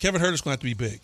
Kevin 0.00 0.20
Huerter's 0.20 0.40
going 0.40 0.56
to 0.56 0.66
have 0.66 0.76
to 0.76 0.76
be 0.76 0.90
big. 0.90 1.00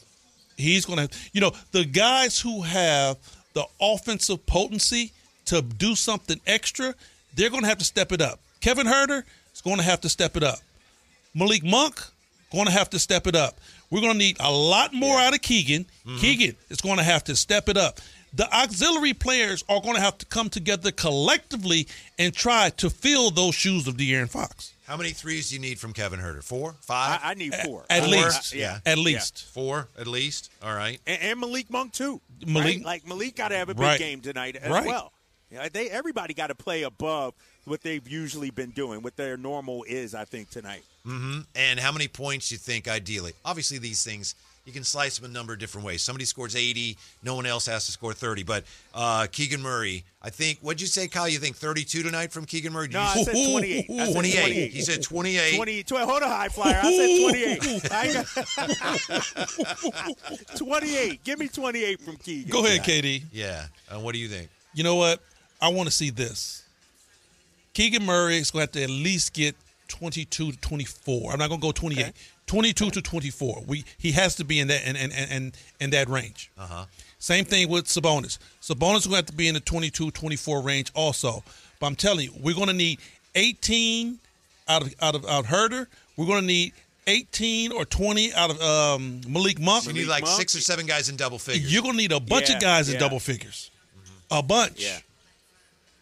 He's 0.56 0.84
going 0.84 1.08
to, 1.08 1.16
you 1.32 1.40
know, 1.40 1.52
the 1.72 1.84
guys 1.84 2.38
who 2.38 2.62
have 2.62 3.16
the 3.54 3.64
offensive 3.80 4.44
potency 4.46 5.12
to 5.46 5.62
do 5.62 5.94
something 5.94 6.40
extra, 6.46 6.94
they're 7.34 7.50
going 7.50 7.62
to 7.62 7.68
have 7.68 7.78
to 7.78 7.84
step 7.84 8.12
it 8.12 8.20
up. 8.20 8.40
Kevin 8.60 8.86
Huerter 8.86 9.22
is 9.54 9.60
going 9.62 9.78
to 9.78 9.82
have 9.82 10.00
to 10.02 10.08
step 10.08 10.36
it 10.36 10.42
up. 10.42 10.58
Malik 11.34 11.64
Monk 11.64 12.00
going 12.52 12.66
to 12.66 12.72
have 12.72 12.90
to 12.90 12.98
step 12.98 13.26
it 13.26 13.34
up. 13.36 13.60
We're 13.90 14.00
going 14.00 14.12
to 14.12 14.18
need 14.18 14.36
a 14.40 14.50
lot 14.52 14.92
more 14.94 15.18
out 15.18 15.34
of 15.34 15.42
Keegan. 15.42 15.84
Mm-hmm. 16.06 16.16
Keegan 16.18 16.56
is 16.68 16.80
going 16.80 16.98
to 16.98 17.02
have 17.04 17.24
to 17.24 17.36
step 17.36 17.68
it 17.68 17.76
up. 17.76 18.00
The 18.32 18.52
auxiliary 18.54 19.12
players 19.14 19.64
are 19.68 19.80
going 19.80 19.96
to 19.96 20.00
have 20.00 20.16
to 20.18 20.26
come 20.26 20.48
together 20.50 20.92
collectively 20.92 21.88
and 22.18 22.32
try 22.32 22.70
to 22.76 22.88
fill 22.88 23.30
those 23.32 23.56
shoes 23.56 23.88
of 23.88 23.96
De'Aaron 23.96 24.28
Fox. 24.30 24.72
How 24.86 24.96
many 24.96 25.10
threes 25.10 25.50
do 25.50 25.56
you 25.56 25.60
need 25.60 25.78
from 25.80 25.92
Kevin 25.92 26.18
Huerter? 26.20 26.42
Four, 26.42 26.74
five, 26.80 27.20
I 27.22 27.34
need 27.34 27.54
four. 27.54 27.84
At 27.90 28.02
Four? 28.04 28.10
least. 28.12 28.54
Yeah. 28.54 28.78
At 28.86 28.98
least. 28.98 29.44
four 29.52 29.88
at 29.98 30.06
least. 30.06 30.50
All 30.62 30.74
right. 30.74 31.00
and, 31.06 31.22
and 31.22 31.40
Malik 31.40 31.70
Monk 31.70 31.92
too. 31.92 32.20
Malik- 32.46 32.76
right? 32.78 32.84
like 32.84 33.06
Malik 33.06 33.36
got 33.36 33.48
to 33.48 33.56
have 33.56 33.68
a 33.68 33.74
big 33.74 33.82
Right. 33.82 33.98
game 33.98 34.20
tonight 34.20 34.56
as 34.56 34.70
Right. 34.70 34.86
well. 34.86 35.12
Yeah, 35.50 35.68
they 35.72 35.90
everybody 35.90 36.32
got 36.34 36.48
to 36.48 36.54
play 36.54 36.82
above 36.82 37.34
what 37.64 37.82
they've 37.82 38.06
usually 38.08 38.50
been 38.50 38.70
doing, 38.70 39.02
what 39.02 39.16
their 39.16 39.36
normal 39.36 39.84
is. 39.84 40.14
I 40.14 40.24
think 40.24 40.50
tonight. 40.50 40.82
And 41.06 41.80
how 41.80 41.92
many 41.92 42.08
points 42.08 42.52
you 42.52 42.58
think 42.58 42.86
ideally? 42.86 43.32
Obviously, 43.44 43.78
these 43.78 44.04
things 44.04 44.34
you 44.66 44.72
can 44.72 44.84
slice 44.84 45.18
them 45.18 45.28
a 45.30 45.32
number 45.32 45.52
of 45.52 45.58
different 45.58 45.86
ways. 45.86 46.02
Somebody 46.02 46.24
scores 46.26 46.54
80, 46.54 46.96
no 47.24 47.34
one 47.34 47.46
else 47.46 47.66
has 47.66 47.86
to 47.86 47.92
score 47.92 48.12
30. 48.12 48.42
But 48.42 48.64
uh, 48.94 49.26
Keegan 49.32 49.62
Murray, 49.62 50.04
I 50.22 50.28
think. 50.30 50.58
What'd 50.60 50.80
you 50.80 50.86
say, 50.86 51.08
Kyle? 51.08 51.28
You 51.28 51.38
think 51.38 51.56
32 51.56 52.02
tonight 52.02 52.30
from 52.30 52.44
Keegan 52.44 52.72
Murray? 52.72 52.88
Did 52.88 52.94
No, 52.94 53.00
you 53.00 53.06
I 53.08 53.22
said 53.24 53.50
28. 53.50 53.90
I 53.90 54.04
said 54.04 54.12
28. 54.12 54.40
28. 54.42 54.72
He 54.72 54.82
said 54.82 55.02
28. 55.02 55.56
20, 55.56 55.82
20 55.82 56.04
hold 56.04 56.22
on, 56.22 56.28
high 56.28 56.48
flyer. 56.48 56.80
I 56.82 56.92
said 56.92 57.88
28. 57.88 57.90
I 57.90 58.12
got, 60.44 60.58
28. 60.58 61.24
Give 61.24 61.38
me 61.38 61.48
28 61.48 62.00
from 62.00 62.16
Keegan. 62.16 62.50
Go 62.50 62.64
ahead, 62.66 62.82
KD. 62.82 63.24
Yeah. 63.32 63.64
And 63.90 64.04
what 64.04 64.12
do 64.12 64.18
you 64.20 64.28
think? 64.28 64.50
You 64.74 64.84
know 64.84 64.96
what? 64.96 65.20
I 65.60 65.68
want 65.68 65.88
to 65.88 65.94
see 65.94 66.10
this. 66.10 66.64
Keegan 67.80 68.04
Murray 68.04 68.36
is 68.36 68.50
going 68.50 68.68
to 68.68 68.78
have 68.78 68.88
to 68.88 68.92
at 68.92 69.02
least 69.02 69.32
get 69.32 69.56
22 69.88 70.52
to 70.52 70.58
24. 70.58 71.32
I'm 71.32 71.38
not 71.38 71.48
going 71.48 71.62
to 71.62 71.66
go 71.66 71.72
28. 71.72 72.02
Okay. 72.02 72.12
22 72.46 72.90
to 72.90 73.00
24. 73.00 73.64
We 73.66 73.84
he 73.96 74.12
has 74.12 74.34
to 74.34 74.44
be 74.44 74.60
in 74.60 74.68
that 74.68 74.86
in 74.86 74.96
in, 74.96 75.10
in, 75.10 75.52
in 75.80 75.90
that 75.90 76.10
range. 76.10 76.50
Uh-huh. 76.58 76.84
Same 77.18 77.46
thing 77.46 77.70
with 77.70 77.86
Sabonis. 77.86 78.36
Sabonis 78.60 79.06
will 79.06 79.14
have 79.14 79.24
to 79.26 79.32
be 79.32 79.48
in 79.48 79.54
the 79.54 79.60
22 79.60 80.10
24 80.10 80.60
range 80.60 80.90
also. 80.94 81.42
But 81.78 81.86
I'm 81.86 81.96
telling 81.96 82.26
you, 82.26 82.32
we're 82.42 82.54
going 82.54 82.66
to 82.66 82.74
need 82.74 82.98
18 83.34 84.18
out 84.68 84.82
of 84.82 84.94
out 85.00 85.14
of 85.14 85.24
out 85.24 85.46
Huerter. 85.46 85.86
We're 86.18 86.26
going 86.26 86.42
to 86.42 86.46
need 86.46 86.74
18 87.06 87.72
or 87.72 87.86
20 87.86 88.34
out 88.34 88.50
of 88.50 88.60
um, 88.60 89.22
Malik 89.26 89.58
Monk. 89.58 89.86
You 89.86 89.94
need 89.94 90.06
like 90.06 90.24
Monk? 90.24 90.36
six 90.36 90.54
or 90.54 90.60
seven 90.60 90.84
guys 90.84 91.08
in 91.08 91.16
double 91.16 91.38
figures 91.38 91.72
You're 91.72 91.82
going 91.82 91.94
to 91.94 91.98
need 92.02 92.12
a 92.12 92.20
bunch 92.20 92.50
Yeah, 92.50 92.56
of 92.56 92.60
guys 92.60 92.90
in 92.90 92.98
double 93.00 93.20
figures. 93.20 93.70
A 94.30 94.42
bunch. 94.42 94.84
Yeah. 94.84 94.98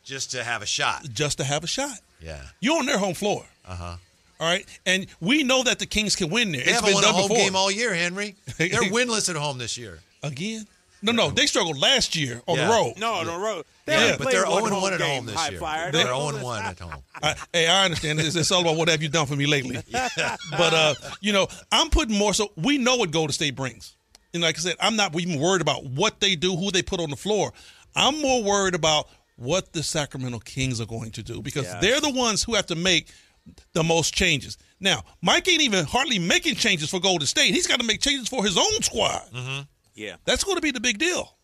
Just 0.09 0.31
to 0.33 0.43
have 0.43 0.63
a 0.63 0.67
shot. 0.67 1.05
Just 1.13 1.39
to 1.39 1.45
have 1.45 1.63
a 1.65 1.67
shot. 1.69 1.99
Yeah. 2.21 2.43
You're 2.61 2.79
on 2.79 2.87
their 2.87 2.99
home 2.99 3.15
floor. 3.15 3.45
Uh 3.67 3.75
huh. 3.77 3.97
All 4.41 4.47
right, 4.49 4.65
and 4.87 5.07
we 5.21 5.43
know 5.43 5.65
that 5.65 5.81
the 5.81 5.87
Kings 5.87 6.15
can 6.15 6.31
win 6.31 6.53
there. 6.53 6.61
They 6.61 6.71
it's 6.71 6.81
haven't 6.81 6.91
been 6.91 6.95
won 6.95 7.03
a 7.05 7.07
done 7.09 7.15
home 7.15 7.29
before. 7.29 7.37
game 7.45 7.57
all 7.57 7.71
year, 7.73 7.93
Henry. 7.93 8.37
They're 8.59 8.69
winless 8.71 9.29
at 9.29 9.35
home 9.35 9.59
this 9.59 9.77
year. 9.77 9.99
again. 10.23 10.65
No, 11.03 11.13
no, 11.13 11.31
they 11.31 11.47
struggled 11.47 11.79
last 11.79 12.17
year 12.17 12.41
on 12.49 12.57
Yeah. 12.57 12.67
the 12.67 12.73
road. 12.73 12.95
No, 12.99 13.15
on 13.15 13.27
the 13.27 13.37
road. 13.37 13.65
They 13.85 13.93
yeah, 13.95 14.17
but 14.19 14.31
they're 14.33 14.47
one 14.47 14.65
0 14.69 14.81
1 14.81 14.93
at 14.95 14.99
game, 14.99 15.09
home 15.17 15.27
this 15.27 15.35
high 15.37 15.51
year. 15.51 15.59
flyer. 15.61 15.93
They're 15.93 16.05
Don't 16.07 16.21
0 16.21 16.27
listen. 16.27 16.43
1 16.45 16.63
at 16.65 16.79
home. 16.81 17.03
I, 17.23 17.35
hey, 17.53 17.67
I 17.69 17.85
understand. 17.85 18.19
It's, 18.21 18.35
it's 18.37 18.51
all 18.53 18.61
about 18.63 18.77
what 18.77 18.89
have 18.89 19.01
you 19.03 19.09
done 19.09 19.27
for 19.27 19.37
me 19.37 19.47
lately. 19.47 19.77
But 19.93 20.75
uh, 20.75 20.95
you 21.21 21.33
know, 21.33 21.47
I'm 21.73 21.89
putting 21.91 22.17
more. 22.17 22.33
So 22.35 22.51
we 22.57 22.79
know 22.79 22.97
what 22.97 23.11
Golden 23.13 23.33
State 23.33 23.55
brings, 23.57 23.95
and 24.35 24.43
like 24.43 24.57
I 24.57 24.61
said, 24.61 24.75
I'm 24.81 24.97
not 24.97 25.19
even 25.19 25.41
worried 25.41 25.63
about 25.63 25.85
what 25.85 26.21
they 26.21 26.35
do, 26.37 26.55
who 26.57 26.71
they 26.71 26.83
put 26.83 27.01
on 27.01 27.11
the 27.11 27.17
floor. 27.17 27.53
I'm 27.97 28.21
more 28.21 28.43
worried 28.43 28.75
about 28.75 29.09
what 29.39 29.73
the 29.73 29.83
Sacramento 29.83 30.41
Kings 30.41 30.81
are 30.81 30.87
going 30.87 31.13
to 31.13 31.23
do 31.23 31.41
because 31.41 31.65
Yes. 31.65 31.81
they're 31.81 32.01
the 32.01 32.11
ones 32.11 32.43
who 32.43 32.55
have 32.55 32.67
to 32.67 32.75
make 32.75 33.09
the 33.73 33.83
most 33.85 34.13
changes. 34.13 34.59
Now, 34.81 35.03
Mike 35.23 35.49
ain't 35.49 35.63
even 35.63 35.85
hardly 35.87 36.19
making 36.19 36.57
changes 36.57 36.91
for 36.91 37.01
Golden 37.01 37.27
State. 37.27 37.55
He's 37.55 37.67
got 37.67 37.81
to 37.81 37.87
make 37.87 38.01
changes 38.01 38.29
for 38.29 38.45
his 38.45 38.59
own 38.59 38.83
squad. 38.83 39.23
Yeah. 39.95 40.17
That's 40.25 40.45
going 40.45 40.57
to 40.57 40.61
be 40.63 40.71
the 40.73 40.81
big 40.81 40.99
deal. 40.99 41.35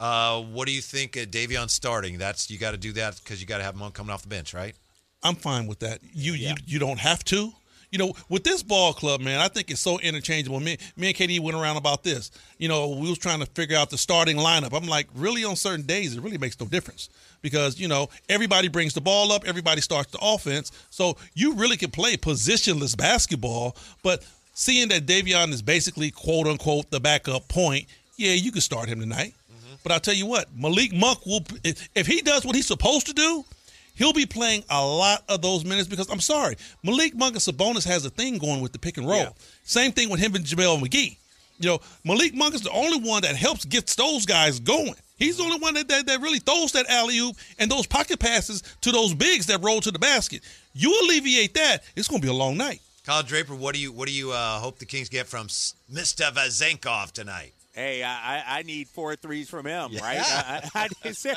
Uh, 0.00 0.42
what 0.42 0.66
do 0.68 0.72
you 0.74 0.80
think 0.80 1.16
of 1.16 1.30
Davion 1.30 1.68
starting? 1.70 2.18
That's 2.18 2.50
you 2.50 2.58
got 2.58 2.70
to 2.72 2.76
do 2.76 2.92
that 2.92 3.16
because 3.22 3.40
you 3.40 3.46
got 3.46 3.58
to 3.58 3.64
have 3.64 3.74
him 3.74 3.82
on 3.82 3.90
coming 3.92 4.12
off 4.12 4.22
the 4.22 4.28
bench, 4.28 4.54
right? 4.54 4.76
I'm 5.22 5.34
fine 5.34 5.66
with 5.66 5.80
that. 5.80 6.00
You 6.02 6.34
Yeah. 6.34 6.50
you 6.50 6.54
you 6.66 6.78
don't 6.78 6.98
have 7.00 7.24
to. 7.24 7.52
You 7.90 7.98
know, 7.98 8.12
with 8.28 8.44
this 8.44 8.62
ball 8.62 8.92
club, 8.92 9.20
man, 9.22 9.40
I 9.40 9.48
think 9.48 9.70
it's 9.70 9.80
so 9.80 9.98
interchangeable. 9.98 10.60
Me, 10.60 10.76
me 10.96 11.08
and 11.08 11.16
KD 11.16 11.40
went 11.40 11.56
around 11.56 11.78
about 11.78 12.02
this. 12.02 12.30
You 12.58 12.68
know, 12.68 12.88
we 12.90 13.08
was 13.08 13.18
trying 13.18 13.40
to 13.40 13.46
figure 13.46 13.78
out 13.78 13.88
the 13.88 13.96
starting 13.96 14.36
lineup. 14.36 14.76
I'm 14.76 14.86
like, 14.86 15.08
really, 15.14 15.44
on 15.44 15.56
certain 15.56 15.86
days, 15.86 16.14
it 16.14 16.22
really 16.22 16.36
makes 16.36 16.60
no 16.60 16.66
difference 16.66 17.08
because 17.40 17.78
you 17.78 17.88
know 17.88 18.08
everybody 18.28 18.68
brings 18.68 18.94
the 18.94 19.00
ball 19.00 19.32
up, 19.32 19.46
everybody 19.46 19.80
starts 19.80 20.10
the 20.10 20.18
offense, 20.20 20.70
so 20.90 21.16
you 21.34 21.54
really 21.54 21.76
can 21.76 21.90
play 21.90 22.16
positionless 22.16 22.96
basketball. 22.96 23.76
But 24.02 24.24
seeing 24.54 24.88
that 24.88 25.06
Davion 25.06 25.50
is 25.50 25.62
basically 25.62 26.10
quote 26.10 26.46
unquote 26.46 26.90
the 26.90 27.00
backup 27.00 27.48
point, 27.48 27.86
yeah, 28.16 28.32
you 28.32 28.52
can 28.52 28.60
start 28.60 28.88
him 28.88 29.00
tonight. 29.00 29.34
Mm-hmm. 29.50 29.74
But 29.82 29.92
I'll 29.92 30.00
tell 30.00 30.14
you 30.14 30.26
what, 30.26 30.48
Malik 30.54 30.92
Monk 30.92 31.24
will 31.24 31.40
if, 31.64 31.88
if 31.94 32.06
he 32.06 32.20
does 32.20 32.44
what 32.44 32.54
he's 32.54 32.66
supposed 32.66 33.06
to 33.06 33.14
do, 33.14 33.44
he'll 33.98 34.12
be 34.12 34.24
playing 34.24 34.64
a 34.70 34.84
lot 34.84 35.24
of 35.28 35.42
those 35.42 35.64
minutes 35.64 35.88
because 35.88 36.08
I'm 36.08 36.20
sorry, 36.20 36.56
Malik 36.82 37.14
Monk 37.14 37.34
and 37.34 37.42
Sabonis 37.42 37.84
has 37.84 38.04
a 38.04 38.10
thing 38.10 38.38
going 38.38 38.60
with 38.60 38.72
the 38.72 38.78
pick 38.78 38.96
and 38.96 39.06
roll. 39.06 39.18
Yeah. 39.18 39.30
Same 39.64 39.92
thing 39.92 40.08
with 40.08 40.20
him 40.20 40.34
and 40.34 40.44
JaVale 40.44 40.80
McGee. 40.80 41.18
You 41.58 41.70
know, 41.70 41.80
Malik 42.04 42.34
Monk 42.34 42.54
is 42.54 42.62
the 42.62 42.70
only 42.70 43.00
one 43.00 43.22
that 43.22 43.34
helps 43.34 43.64
get 43.64 43.86
those 43.88 44.24
guys 44.24 44.60
going. 44.60 44.94
He's 45.16 45.36
the 45.36 45.42
only 45.42 45.58
one 45.58 45.74
that, 45.74 45.88
that, 45.88 46.06
that 46.06 46.20
really 46.20 46.38
throws 46.38 46.70
that 46.72 46.88
alley 46.88 47.18
oop 47.18 47.36
and 47.58 47.68
those 47.68 47.86
pocket 47.86 48.20
passes 48.20 48.62
to 48.82 48.92
those 48.92 49.12
bigs 49.14 49.46
that 49.46 49.62
roll 49.62 49.80
to 49.80 49.90
the 49.90 49.98
basket. 49.98 50.42
You 50.72 50.96
alleviate 51.02 51.54
that, 51.54 51.82
it's 51.96 52.06
going 52.06 52.20
to 52.20 52.26
be 52.26 52.30
a 52.30 52.36
long 52.36 52.56
night. 52.56 52.80
Kyle 53.04 53.22
Draper, 53.22 53.54
what 53.54 53.74
do 53.74 53.80
you 53.80 53.90
what 53.90 54.06
do 54.06 54.14
you 54.14 54.32
uh, 54.32 54.58
hope 54.58 54.78
the 54.78 54.84
Kings 54.84 55.08
get 55.08 55.26
from 55.26 55.46
Mr. 55.48 56.30
Vezenkov 56.30 57.10
tonight? 57.12 57.54
Hey, 57.78 58.02
I, 58.02 58.08
I 58.10 58.58
I 58.58 58.62
need 58.62 58.88
four 58.88 59.14
threes 59.14 59.48
from 59.48 59.64
him, 59.66 59.90
Yeah. 59.92 60.02
right? 60.02 60.18
I, 60.20 60.68
I, 60.74 60.84
I, 60.84 60.88
need, 61.04 61.36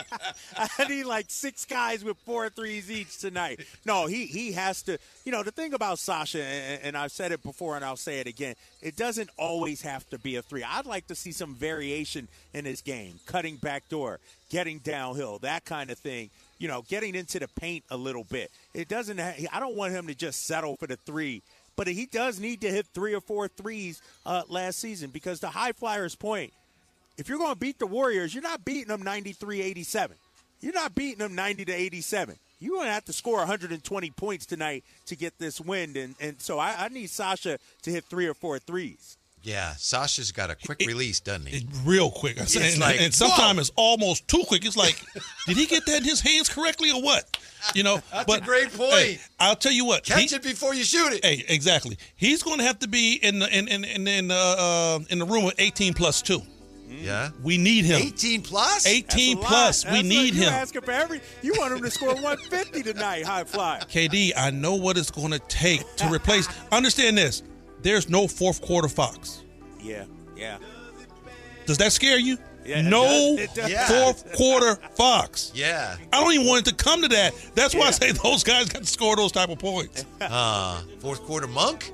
I 0.79 0.87
need 0.87 1.03
like 1.03 1.25
six 1.29 1.65
guys 1.65 2.03
with 2.03 2.17
four 2.25 2.49
threes 2.49 2.89
each 2.89 3.19
tonight. 3.19 3.59
No, 3.85 4.07
he 4.07 4.25
he 4.25 4.51
has 4.53 4.81
to. 4.83 4.97
You 5.23 5.31
know, 5.31 5.43
the 5.43 5.51
thing 5.51 5.73
about 5.75 5.99
Sasha, 5.99 6.43
and, 6.43 6.81
and 6.83 6.97
I've 6.97 7.11
said 7.11 7.31
it 7.31 7.43
before, 7.43 7.75
and 7.75 7.85
I'll 7.85 7.95
say 7.95 8.19
it 8.19 8.27
again. 8.27 8.55
It 8.81 8.95
doesn't 8.95 9.29
always 9.37 9.83
have 9.83 10.09
to 10.09 10.17
be 10.17 10.35
a 10.37 10.41
three. 10.41 10.63
I'd 10.63 10.87
like 10.87 11.05
to 11.07 11.15
see 11.15 11.31
some 11.31 11.53
variation 11.53 12.27
in 12.55 12.65
his 12.65 12.81
game, 12.81 13.19
cutting 13.27 13.57
back 13.57 13.87
door, 13.89 14.19
getting 14.49 14.79
downhill, 14.79 15.37
that 15.39 15.63
kind 15.65 15.91
of 15.91 15.99
thing. 15.99 16.31
You 16.57 16.67
know, 16.67 16.83
getting 16.87 17.13
into 17.15 17.37
the 17.39 17.47
paint 17.59 17.83
a 17.91 17.97
little 17.97 18.23
bit. 18.23 18.49
It 18.73 18.87
doesn't. 18.87 19.19
Ha- 19.19 19.47
I 19.53 19.59
don't 19.59 19.75
want 19.75 19.93
him 19.93 20.07
to 20.07 20.15
just 20.15 20.47
settle 20.47 20.75
for 20.77 20.87
the 20.87 20.95
three 20.97 21.43
but 21.81 21.87
he 21.87 22.05
does 22.05 22.39
need 22.39 22.61
to 22.61 22.69
hit 22.69 22.85
three 22.93 23.15
or 23.15 23.19
four 23.19 23.47
threes 23.47 24.03
uh, 24.27 24.43
last 24.49 24.77
season 24.77 25.09
because 25.09 25.39
the 25.39 25.47
high 25.47 25.71
flyers 25.71 26.13
point 26.13 26.53
if 27.17 27.27
you're 27.27 27.39
going 27.39 27.53
to 27.53 27.57
beat 27.57 27.79
the 27.79 27.87
warriors 27.87 28.35
you're 28.35 28.43
not 28.43 28.63
beating 28.63 28.89
them 28.89 29.01
93-87 29.01 30.11
you're 30.59 30.73
not 30.73 30.93
beating 30.93 31.17
them 31.17 31.33
90 31.33 31.65
to 31.65 31.73
87 31.73 32.35
you're 32.59 32.75
going 32.75 32.85
to 32.85 32.93
have 32.93 33.05
to 33.05 33.13
score 33.13 33.37
120 33.37 34.11
points 34.11 34.45
tonight 34.45 34.83
to 35.07 35.15
get 35.15 35.39
this 35.39 35.59
win 35.59 35.97
and, 35.97 36.13
and 36.19 36.39
so 36.39 36.59
I, 36.59 36.75
I 36.77 36.89
need 36.89 37.09
sasha 37.09 37.57
to 37.81 37.89
hit 37.89 38.05
three 38.05 38.27
or 38.27 38.35
four 38.35 38.59
threes 38.59 39.17
Yeah, 39.43 39.73
Sasha's 39.75 40.31
got 40.31 40.51
a 40.51 40.55
quick 40.55 40.83
release, 40.85 41.19
doesn't 41.19 41.47
he? 41.47 41.57
It- 41.57 41.63
real 41.83 42.11
quick. 42.11 42.39
I 42.39 42.45
said, 42.45 42.61
It's 42.61 42.73
and, 42.73 42.81
like, 42.81 43.01
and 43.01 43.11
sometimes 43.13 43.59
it's 43.59 43.71
almost 43.75 44.27
too 44.27 44.43
quick. 44.47 44.63
It's 44.65 44.77
like, 44.77 45.03
did 45.47 45.57
he 45.57 45.65
get 45.65 45.85
that 45.87 45.97
in 45.97 46.03
his 46.03 46.21
hands 46.21 46.47
correctly 46.47 46.91
or 46.91 47.01
what? 47.01 47.37
You 47.73 47.83
know, 47.83 48.01
That's 48.11 48.25
but 48.25 48.41
a 48.41 48.45
great 48.45 48.71
point. 48.71 48.91
hey, 48.93 49.19
I'll 49.39 49.55
tell 49.55 49.71
you 49.71 49.85
what. 49.85 50.03
Catch 50.03 50.29
he- 50.29 50.35
it 50.35 50.43
before 50.43 50.73
you 50.75 50.83
shoot 50.83 51.13
it. 51.13 51.25
Hey, 51.25 51.43
exactly. 51.47 51.97
He's 52.15 52.43
going 52.43 52.59
to 52.59 52.63
have 52.63 52.79
to 52.79 52.87
be 52.87 53.15
in 53.15 53.39
the 53.39 53.49
in 53.57 53.67
in 53.67 53.83
in, 53.83 54.07
in, 54.07 54.31
uh, 54.31 54.35
uh, 54.35 54.99
in 55.09 55.17
the 55.19 55.25
room 55.25 55.43
with 55.43 55.55
18 55.59 55.93
plus 55.95 56.21
two. 56.21 56.41
Yeah, 56.87 57.29
We 57.41 57.57
need 57.57 57.85
him. 57.85 58.01
18 58.01 58.41
plus. 58.41 58.85
18 58.85 59.37
That's 59.37 59.47
plus. 59.47 59.85
lot. 59.85 59.91
We 59.93 59.97
That's 59.99 60.09
need 60.09 60.33
what 60.33 60.43
him. 60.43 60.43
you 60.43 60.49
asking 60.49 60.81
for 60.81 60.91
every 60.91 61.21
you 61.41 61.53
want 61.57 61.73
him 61.73 61.81
to 61.81 61.89
score 61.89 62.13
150 62.13 62.83
tonight 62.83 63.23
high 63.25 63.45
flyer 63.45 63.79
KD, 63.81 64.33
I 64.35 64.51
know 64.51 64.75
what 64.75 64.97
it's 64.97 65.09
going 65.09 65.31
to 65.31 65.39
take 65.39 65.83
to 65.95 66.09
replace. 66.09 66.49
Understand 66.71 67.17
this. 67.17 67.43
There's 67.81 68.09
no 68.09 68.27
fourth 68.27 68.61
quarter 68.61 68.87
Fox. 68.87 69.43
yeah 69.81 70.05
yeah 70.35 70.57
Does 71.65 71.77
that 71.77 71.91
scare 71.91 72.17
you? 72.19 72.37
Yeah, 72.63 72.79
it 72.79 72.83
no 72.83 73.03
does. 73.03 73.39
It 73.39 73.53
does. 73.55 73.71
Yeah. 73.71 73.87
fourth 73.87 74.33
quarter 74.33 74.75
Fox. 74.95 75.51
Yeah. 75.55 75.95
I 76.13 76.21
don't 76.23 76.31
even 76.33 76.45
want 76.45 76.67
it 76.67 76.69
to 76.77 76.83
come 76.83 77.01
to 77.01 77.07
that. 77.07 77.33
That's 77.55 77.73
why 77.73 77.87
I 77.87 77.91
say 77.91 78.11
those 78.11 78.43
guys 78.43 78.69
got 78.69 78.83
to 78.83 78.87
score 78.87 79.15
those 79.15 79.31
type 79.31 79.49
of 79.49 79.57
points. 79.59 80.05
Uh, 80.21 80.81
fourth 80.99 81.21
quarter 81.23 81.47
monk. 81.47 81.91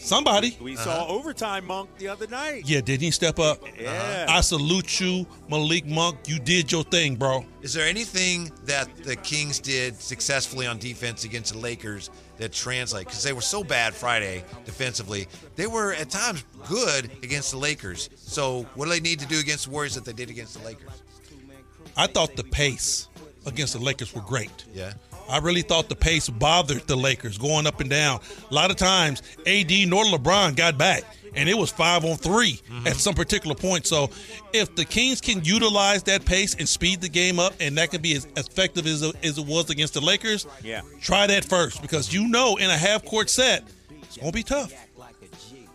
Somebody. 0.00 0.56
we 0.60 0.76
saw 0.76 1.08
overtime 1.08 1.66
monk 1.66 1.90
the 1.98 2.06
other 2.06 2.28
night 2.28 2.62
Yeah, 2.68 2.80
didn't 2.80 3.02
he 3.02 3.10
step 3.10 3.40
up? 3.40 3.60
yeah 3.76 4.26
I 4.28 4.40
salute 4.42 5.00
you, 5.00 5.26
Malik 5.50 5.86
Monk. 5.86 6.18
You 6.28 6.38
did 6.38 6.70
your 6.70 6.84
thing, 6.84 7.16
bro. 7.16 7.44
Is 7.62 7.72
there 7.74 7.86
anything 7.88 8.52
that 8.66 8.88
the 9.02 9.16
Kings 9.16 9.58
did 9.58 10.00
successfully 10.00 10.68
on 10.68 10.78
defense 10.78 11.24
against 11.24 11.52
the 11.54 11.58
Lakers 11.58 12.10
that 12.38 12.52
translate? 12.52 13.06
Because 13.06 13.22
they 13.22 13.32
were 13.32 13.40
so 13.40 13.62
bad 13.62 13.94
Friday 13.94 14.44
defensively. 14.64 15.28
They 15.56 15.66
were 15.66 15.92
at 15.92 16.10
times 16.10 16.44
good 16.68 17.10
against 17.22 17.50
the 17.50 17.58
Lakers. 17.58 18.10
So 18.16 18.66
what 18.74 18.86
do 18.86 18.90
they 18.90 19.00
need 19.00 19.20
to 19.20 19.26
do 19.26 19.38
against 19.38 19.66
the 19.66 19.70
Warriors 19.70 19.94
that 19.94 20.04
they 20.04 20.12
did 20.12 20.30
against 20.30 20.58
the 20.58 20.64
Lakers? 20.64 21.02
I 21.96 22.06
thought 22.06 22.36
the 22.36 22.44
pace 22.44 23.08
against 23.46 23.72
the 23.72 23.80
Lakers 23.80 24.14
were 24.14 24.22
great. 24.22 24.64
Yeah. 24.72 24.94
I 25.28 25.38
really 25.38 25.62
thought 25.62 25.88
the 25.88 25.96
pace 25.96 26.28
bothered 26.28 26.86
the 26.86 26.96
Lakers 26.96 27.36
going 27.38 27.66
up 27.66 27.80
and 27.80 27.90
down. 27.90 28.20
A 28.50 28.54
lot 28.54 28.70
of 28.70 28.76
times, 28.76 29.22
AD 29.46 29.70
nor 29.86 30.04
LeBron 30.04 30.56
got 30.56 30.78
back, 30.78 31.02
and 31.34 31.48
it 31.48 31.56
was 31.56 31.70
five 31.70 32.04
on 32.04 32.16
3 32.16 32.60
at 32.86 32.96
some 32.96 33.14
particular 33.14 33.54
point. 33.54 33.86
So, 33.86 34.10
if 34.52 34.74
the 34.74 34.84
Kings 34.84 35.20
can 35.20 35.44
utilize 35.44 36.02
that 36.04 36.24
pace 36.24 36.54
and 36.54 36.68
speed 36.68 37.00
the 37.02 37.08
game 37.08 37.38
up, 37.38 37.52
and 37.60 37.76
that 37.78 37.90
can 37.90 38.00
be 38.00 38.14
as 38.14 38.26
effective 38.36 38.86
as, 38.86 39.02
as 39.22 39.36
it 39.38 39.46
was 39.46 39.68
against 39.70 39.94
the 39.94 40.00
Lakers, 40.00 40.46
Yeah. 40.64 40.80
try 41.00 41.26
that 41.26 41.44
first 41.44 41.82
because 41.82 42.12
you 42.12 42.26
know 42.28 42.56
in 42.56 42.70
a 42.70 42.76
half 42.78 43.04
court 43.04 43.28
set, 43.28 43.64
it's 44.02 44.16
going 44.16 44.32
to 44.32 44.36
be 44.36 44.42
tough. 44.42 44.72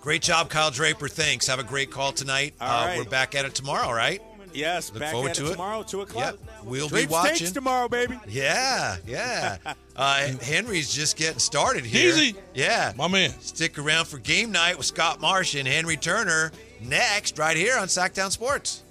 Great 0.01 0.21
job, 0.21 0.49
Kyle 0.49 0.69
Draper. 0.69 1.07
Thanks. 1.07 1.47
Have 1.47 1.59
a 1.59 1.63
great 1.63 1.89
call 1.89 2.11
tonight. 2.11 2.53
Uh, 2.59 2.65
right. 2.87 2.97
We're 2.97 3.05
back 3.05 3.35
at 3.35 3.45
it 3.45 3.55
tomorrow, 3.55 3.89
right? 3.93 4.21
Yes, 4.53 4.91
Look 4.91 4.99
back 4.99 5.11
forward 5.11 5.29
at 5.29 5.35
to 5.35 5.45
it 5.45 5.49
it. 5.49 5.51
tomorrow, 5.53 5.83
two 5.83 6.01
o'clock. 6.01 6.37
Yep. 6.41 6.63
We'll 6.65 6.87
be 6.87 6.95
Drapes 6.95 7.11
watching. 7.11 7.35
Takes 7.37 7.51
tomorrow, 7.51 7.87
baby. 7.87 8.17
Yeah, 8.27 8.97
yeah. 9.07 9.57
Uh, 9.95 10.29
Henry's 10.41 10.91
just 10.91 11.17
getting 11.17 11.37
started 11.37 11.85
here. 11.85 12.09
Easy. 12.09 12.35
Yeah. 12.55 12.93
My 12.97 13.07
man. 13.07 13.29
Stick 13.41 13.77
around 13.77 14.05
for 14.07 14.17
game 14.17 14.51
night 14.51 14.75
with 14.75 14.87
Scott 14.87 15.21
Marsh 15.21 15.53
and 15.53 15.67
Henry 15.67 15.97
Turner 15.97 16.51
next, 16.81 17.37
right 17.37 17.55
here 17.55 17.77
on 17.77 17.87
Sactown 17.87 18.31
Sports. 18.31 18.83